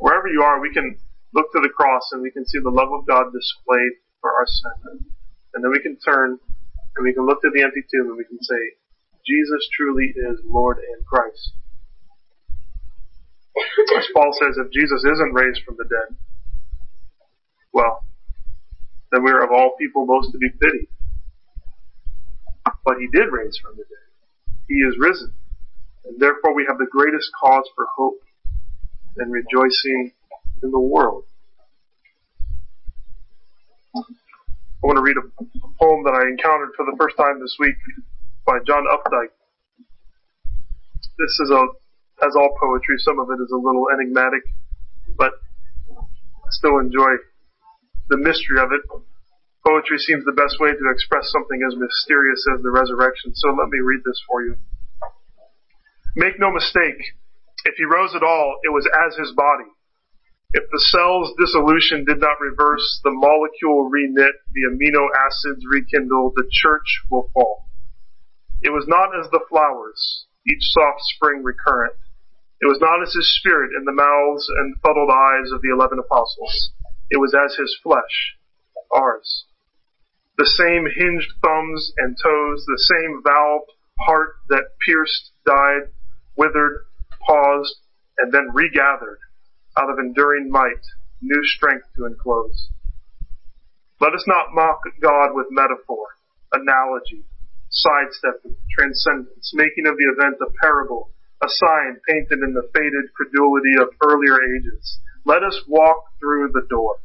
Wherever 0.00 0.26
you 0.32 0.40
are, 0.40 0.56
we 0.64 0.72
can 0.72 0.96
look 1.36 1.52
to 1.52 1.60
the 1.60 1.68
cross 1.68 2.08
and 2.16 2.24
we 2.24 2.32
can 2.32 2.48
see 2.48 2.58
the 2.64 2.72
love 2.72 2.88
of 2.88 3.04
God 3.04 3.28
displayed 3.28 4.00
for 4.24 4.32
our 4.32 4.48
sin. 4.48 5.04
And 5.52 5.60
then 5.60 5.70
we 5.70 5.84
can 5.84 6.00
turn 6.00 6.40
and 6.96 7.04
we 7.04 7.12
can 7.12 7.28
look 7.28 7.44
to 7.44 7.52
the 7.52 7.60
empty 7.60 7.84
tomb 7.92 8.08
and 8.08 8.16
we 8.16 8.24
can 8.24 8.40
say, 8.40 8.80
Jesus 9.28 9.68
truly 9.76 10.16
is 10.16 10.40
Lord 10.48 10.80
and 10.80 11.04
Christ. 11.04 11.60
As 14.00 14.08
Paul 14.16 14.32
says, 14.32 14.56
if 14.56 14.72
Jesus 14.72 15.04
isn't 15.04 15.36
raised 15.36 15.60
from 15.68 15.76
the 15.76 15.84
dead, 15.84 16.16
well, 17.72 18.04
then 19.10 19.22
we 19.24 19.30
are 19.30 19.44
of 19.44 19.50
all 19.50 19.76
people 19.78 20.06
most 20.06 20.32
to 20.32 20.38
be 20.38 20.48
pitied. 20.50 20.88
But 22.84 22.96
he 22.98 23.08
did 23.12 23.30
raise 23.30 23.56
from 23.58 23.76
the 23.76 23.84
dead. 23.84 24.56
He 24.68 24.74
is 24.74 24.96
risen. 24.98 25.32
And 26.04 26.18
therefore 26.18 26.54
we 26.54 26.66
have 26.68 26.78
the 26.78 26.88
greatest 26.90 27.30
cause 27.38 27.68
for 27.76 27.86
hope 27.96 28.20
and 29.16 29.30
rejoicing 29.30 30.12
in 30.62 30.70
the 30.70 30.80
world. 30.80 31.24
I 33.94 34.00
want 34.82 34.96
to 34.96 35.02
read 35.02 35.16
a 35.16 35.26
poem 35.78 36.02
that 36.04 36.14
I 36.16 36.26
encountered 36.26 36.70
for 36.76 36.84
the 36.86 36.96
first 36.98 37.16
time 37.16 37.38
this 37.40 37.54
week 37.60 37.76
by 38.46 38.58
John 38.66 38.84
Updike. 38.90 39.30
This 41.18 41.38
is 41.38 41.50
a, 41.50 41.62
as 42.26 42.34
all 42.34 42.56
poetry, 42.58 42.96
some 42.98 43.20
of 43.20 43.28
it 43.30 43.38
is 43.42 43.50
a 43.52 43.56
little 43.56 43.86
enigmatic, 43.94 44.42
but 45.16 45.32
I 45.94 46.50
still 46.50 46.78
enjoy 46.78 47.14
the 48.12 48.20
mystery 48.20 48.60
of 48.60 48.68
it. 48.76 48.84
Poetry 49.64 49.96
seems 49.96 50.28
the 50.28 50.36
best 50.36 50.60
way 50.60 50.68
to 50.68 50.92
express 50.92 51.32
something 51.32 51.64
as 51.64 51.80
mysterious 51.80 52.44
as 52.52 52.60
the 52.60 52.68
resurrection, 52.68 53.32
so 53.32 53.48
let 53.56 53.72
me 53.72 53.80
read 53.80 54.04
this 54.04 54.20
for 54.28 54.44
you. 54.44 54.60
Make 56.14 56.36
no 56.36 56.52
mistake, 56.52 57.00
if 57.64 57.74
he 57.80 57.88
rose 57.88 58.12
at 58.14 58.26
all, 58.26 58.60
it 58.64 58.68
was 58.68 58.84
as 58.84 59.16
his 59.16 59.32
body. 59.32 59.70
If 60.52 60.68
the 60.68 60.84
cell's 60.92 61.32
dissolution 61.40 62.04
did 62.04 62.20
not 62.20 62.36
reverse, 62.36 63.00
the 63.00 63.16
molecule 63.16 63.88
reknit, 63.88 64.36
the 64.52 64.68
amino 64.68 65.08
acids 65.16 65.64
rekindle, 65.64 66.36
the 66.36 66.44
church 66.52 67.06
will 67.08 67.30
fall. 67.32 67.70
It 68.60 68.70
was 68.70 68.84
not 68.86 69.16
as 69.16 69.30
the 69.30 69.40
flowers, 69.48 70.26
each 70.44 70.60
soft 70.76 71.00
spring 71.16 71.42
recurrent. 71.42 71.96
It 72.60 72.66
was 72.66 72.78
not 72.84 73.00
as 73.00 73.14
his 73.14 73.32
spirit 73.40 73.70
in 73.72 73.86
the 73.86 73.96
mouths 73.96 74.44
and 74.60 74.76
fuddled 74.82 75.08
eyes 75.08 75.50
of 75.50 75.62
the 75.62 75.72
eleven 75.72 75.98
apostles. 75.98 76.74
It 77.12 77.20
was 77.20 77.36
as 77.36 77.54
his 77.60 77.76
flesh, 77.82 78.40
ours. 78.90 79.44
The 80.38 80.48
same 80.48 80.88
hinged 80.88 81.28
thumbs 81.44 81.92
and 81.98 82.16
toes, 82.16 82.64
the 82.64 82.80
same 82.88 83.20
valved 83.22 83.68
heart 84.00 84.36
that 84.48 84.80
pierced, 84.80 85.32
died, 85.44 85.92
withered, 86.36 86.86
paused, 87.20 87.76
and 88.16 88.32
then 88.32 88.48
regathered 88.54 89.18
out 89.76 89.90
of 89.90 89.98
enduring 89.98 90.50
might, 90.50 90.80
new 91.20 91.44
strength 91.44 91.84
to 91.96 92.06
enclose. 92.06 92.70
Let 94.00 94.14
us 94.14 94.24
not 94.26 94.54
mock 94.54 94.80
God 95.02 95.34
with 95.34 95.46
metaphor, 95.50 96.16
analogy, 96.52 97.26
sidestepping, 97.68 98.56
transcendence, 98.72 99.52
making 99.52 99.86
of 99.86 99.98
the 100.00 100.08
event 100.16 100.40
a 100.40 100.50
parable, 100.62 101.10
a 101.44 101.48
sign 101.48 102.00
painted 102.08 102.40
in 102.40 102.54
the 102.54 102.68
faded 102.72 103.12
credulity 103.12 103.76
of 103.80 103.92
earlier 104.00 104.40
ages. 104.56 104.98
Let 105.24 105.42
us 105.42 105.54
walk 105.68 106.02
through 106.18 106.50
the 106.52 106.66
door, 106.68 106.98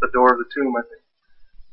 the 0.00 0.12
door 0.12 0.32
of 0.32 0.38
the 0.38 0.50
tomb, 0.52 0.76
I 0.76 0.84
think. 0.84 1.02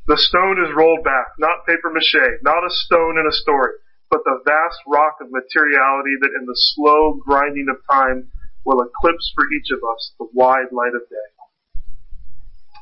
The 0.08 0.18
stone 0.18 0.64
is 0.64 0.72
rolled 0.76 1.04
back, 1.04 1.36
not 1.40 1.66
paper 1.68 1.92
mache, 1.92 2.40
not 2.44 2.64
a 2.64 2.70
stone 2.70 3.18
in 3.20 3.26
a 3.28 3.36
story, 3.36 3.76
but 4.10 4.22
the 4.24 4.40
vast 4.46 4.80
rock 4.88 5.18
of 5.20 5.32
materiality 5.32 6.16
that 6.22 6.36
in 6.40 6.46
the 6.46 6.60
slow 6.76 7.20
grinding 7.26 7.68
of 7.68 7.82
time 7.90 8.32
will 8.64 8.82
eclipse 8.82 9.32
for 9.36 9.44
each 9.52 9.72
of 9.74 9.82
us 9.84 10.14
the 10.20 10.30
wide 10.34 10.72
light 10.72 10.96
of 10.96 11.10
day. 11.10 11.30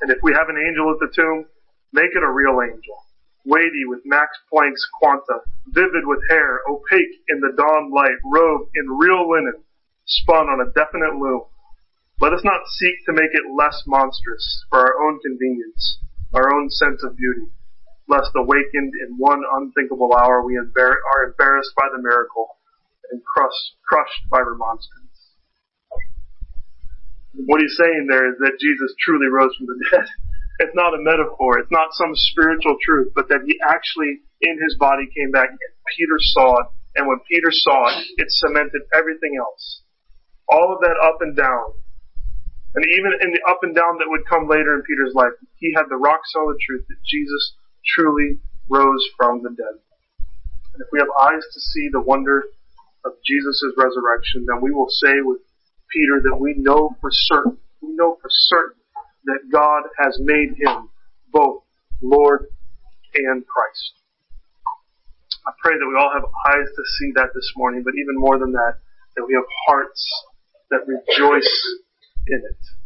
And 0.01 0.11
if 0.11 0.19
we 0.21 0.33
have 0.33 0.49
an 0.49 0.59
angel 0.59 0.91
at 0.91 0.99
the 0.99 1.15
tomb, 1.15 1.45
make 1.93 2.11
it 2.13 2.21
a 2.21 2.29
real 2.29 2.59
angel, 2.61 2.97
weighty 3.45 3.87
with 3.87 4.03
Max 4.05 4.35
Planck's 4.51 4.85
quanta, 4.99 5.47
vivid 5.67 6.05
with 6.05 6.19
hair, 6.29 6.59
opaque 6.69 7.15
in 7.29 7.39
the 7.39 7.55
dawn 7.55 7.89
light, 7.89 8.19
robed 8.25 8.69
in 8.75 8.97
real 8.99 9.31
linen, 9.31 9.63
spun 10.05 10.51
on 10.51 10.59
a 10.59 10.71
definite 10.75 11.15
loom. 11.15 11.47
Let 12.23 12.31
us 12.31 12.47
not 12.47 12.63
seek 12.79 13.03
to 13.03 13.11
make 13.11 13.35
it 13.35 13.51
less 13.51 13.83
monstrous 13.83 14.63
for 14.71 14.79
our 14.79 14.95
own 15.03 15.19
convenience, 15.19 15.99
our 16.31 16.55
own 16.55 16.69
sense 16.71 17.03
of 17.03 17.19
beauty, 17.19 17.51
lest 18.07 18.31
awakened 18.39 18.95
in 18.95 19.19
one 19.19 19.43
unthinkable 19.43 20.15
hour 20.15 20.39
we 20.39 20.55
embar- 20.55 21.03
are 21.03 21.27
embarrassed 21.27 21.75
by 21.75 21.91
the 21.91 21.99
miracle 21.99 22.47
and 23.11 23.19
crushed, 23.27 23.75
crushed 23.83 24.23
by 24.31 24.39
remonstrance. 24.39 25.35
What 27.43 27.59
he's 27.59 27.75
saying 27.75 28.07
there 28.07 28.31
is 28.31 28.39
that 28.39 28.55
Jesus 28.55 28.95
truly 29.03 29.27
rose 29.27 29.51
from 29.59 29.67
the 29.67 29.79
dead. 29.91 30.07
It's 30.63 30.77
not 30.79 30.95
a 30.95 31.03
metaphor. 31.03 31.59
It's 31.59 31.75
not 31.75 31.91
some 31.91 32.15
spiritual 32.15 32.77
truth, 32.79 33.11
but 33.15 33.27
that 33.27 33.43
he 33.43 33.59
actually 33.67 34.21
in 34.39 34.55
his 34.63 34.77
body 34.79 35.09
came 35.11 35.31
back 35.31 35.49
and 35.49 35.73
Peter 35.97 36.15
saw 36.21 36.55
it. 36.61 36.67
And 36.95 37.07
when 37.09 37.19
Peter 37.27 37.51
saw 37.51 37.89
it, 37.89 38.05
it 38.15 38.29
cemented 38.29 38.87
everything 38.95 39.35
else. 39.35 39.81
All 40.47 40.71
of 40.71 40.79
that 40.87 40.95
up 41.03 41.19
and 41.19 41.35
down. 41.35 41.82
And 42.75 42.85
even 42.97 43.11
in 43.21 43.29
the 43.31 43.41
up 43.47 43.61
and 43.61 43.75
down 43.75 43.97
that 43.99 44.09
would 44.09 44.25
come 44.25 44.49
later 44.49 44.73
in 44.73 44.81
Peter's 44.81 45.13
life, 45.13 45.33
he 45.57 45.73
had 45.75 45.85
the 45.89 45.95
rock 45.95 46.21
solid 46.25 46.57
truth 46.65 46.85
that 46.89 46.97
Jesus 47.05 47.53
truly 47.95 48.39
rose 48.69 49.05
from 49.17 49.43
the 49.43 49.49
dead. 49.49 49.77
And 50.73 50.81
if 50.81 50.89
we 50.91 50.99
have 50.99 51.13
eyes 51.21 51.43
to 51.53 51.59
see 51.61 51.89
the 51.91 52.01
wonder 52.01 52.45
of 53.05 53.13
Jesus' 53.25 53.77
resurrection, 53.77 54.45
then 54.47 54.61
we 54.61 54.71
will 54.71 54.89
say 54.89 55.21
with 55.21 55.41
Peter 55.93 56.21
that 56.23 56.37
we 56.39 56.55
know 56.57 56.95
for 56.99 57.09
certain, 57.11 57.57
we 57.81 57.93
know 57.93 58.17
for 58.19 58.29
certain 58.29 58.81
that 59.25 59.51
God 59.51 59.83
has 60.01 60.17
made 60.19 60.57
him 60.57 60.89
both 61.31 61.61
Lord 62.01 62.47
and 63.13 63.45
Christ. 63.45 63.93
I 65.45 65.51
pray 65.61 65.77
that 65.77 65.87
we 65.87 65.95
all 65.95 66.11
have 66.11 66.23
eyes 66.23 66.67
to 66.73 66.83
see 66.97 67.11
that 67.15 67.29
this 67.35 67.51
morning, 67.55 67.83
but 67.83 67.93
even 67.93 68.17
more 68.17 68.39
than 68.39 68.53
that, 68.53 68.79
that 69.15 69.25
we 69.27 69.35
have 69.35 69.45
hearts 69.67 70.01
that 70.71 70.87
rejoice 70.87 71.53
in 72.27 72.41
it. 72.49 72.82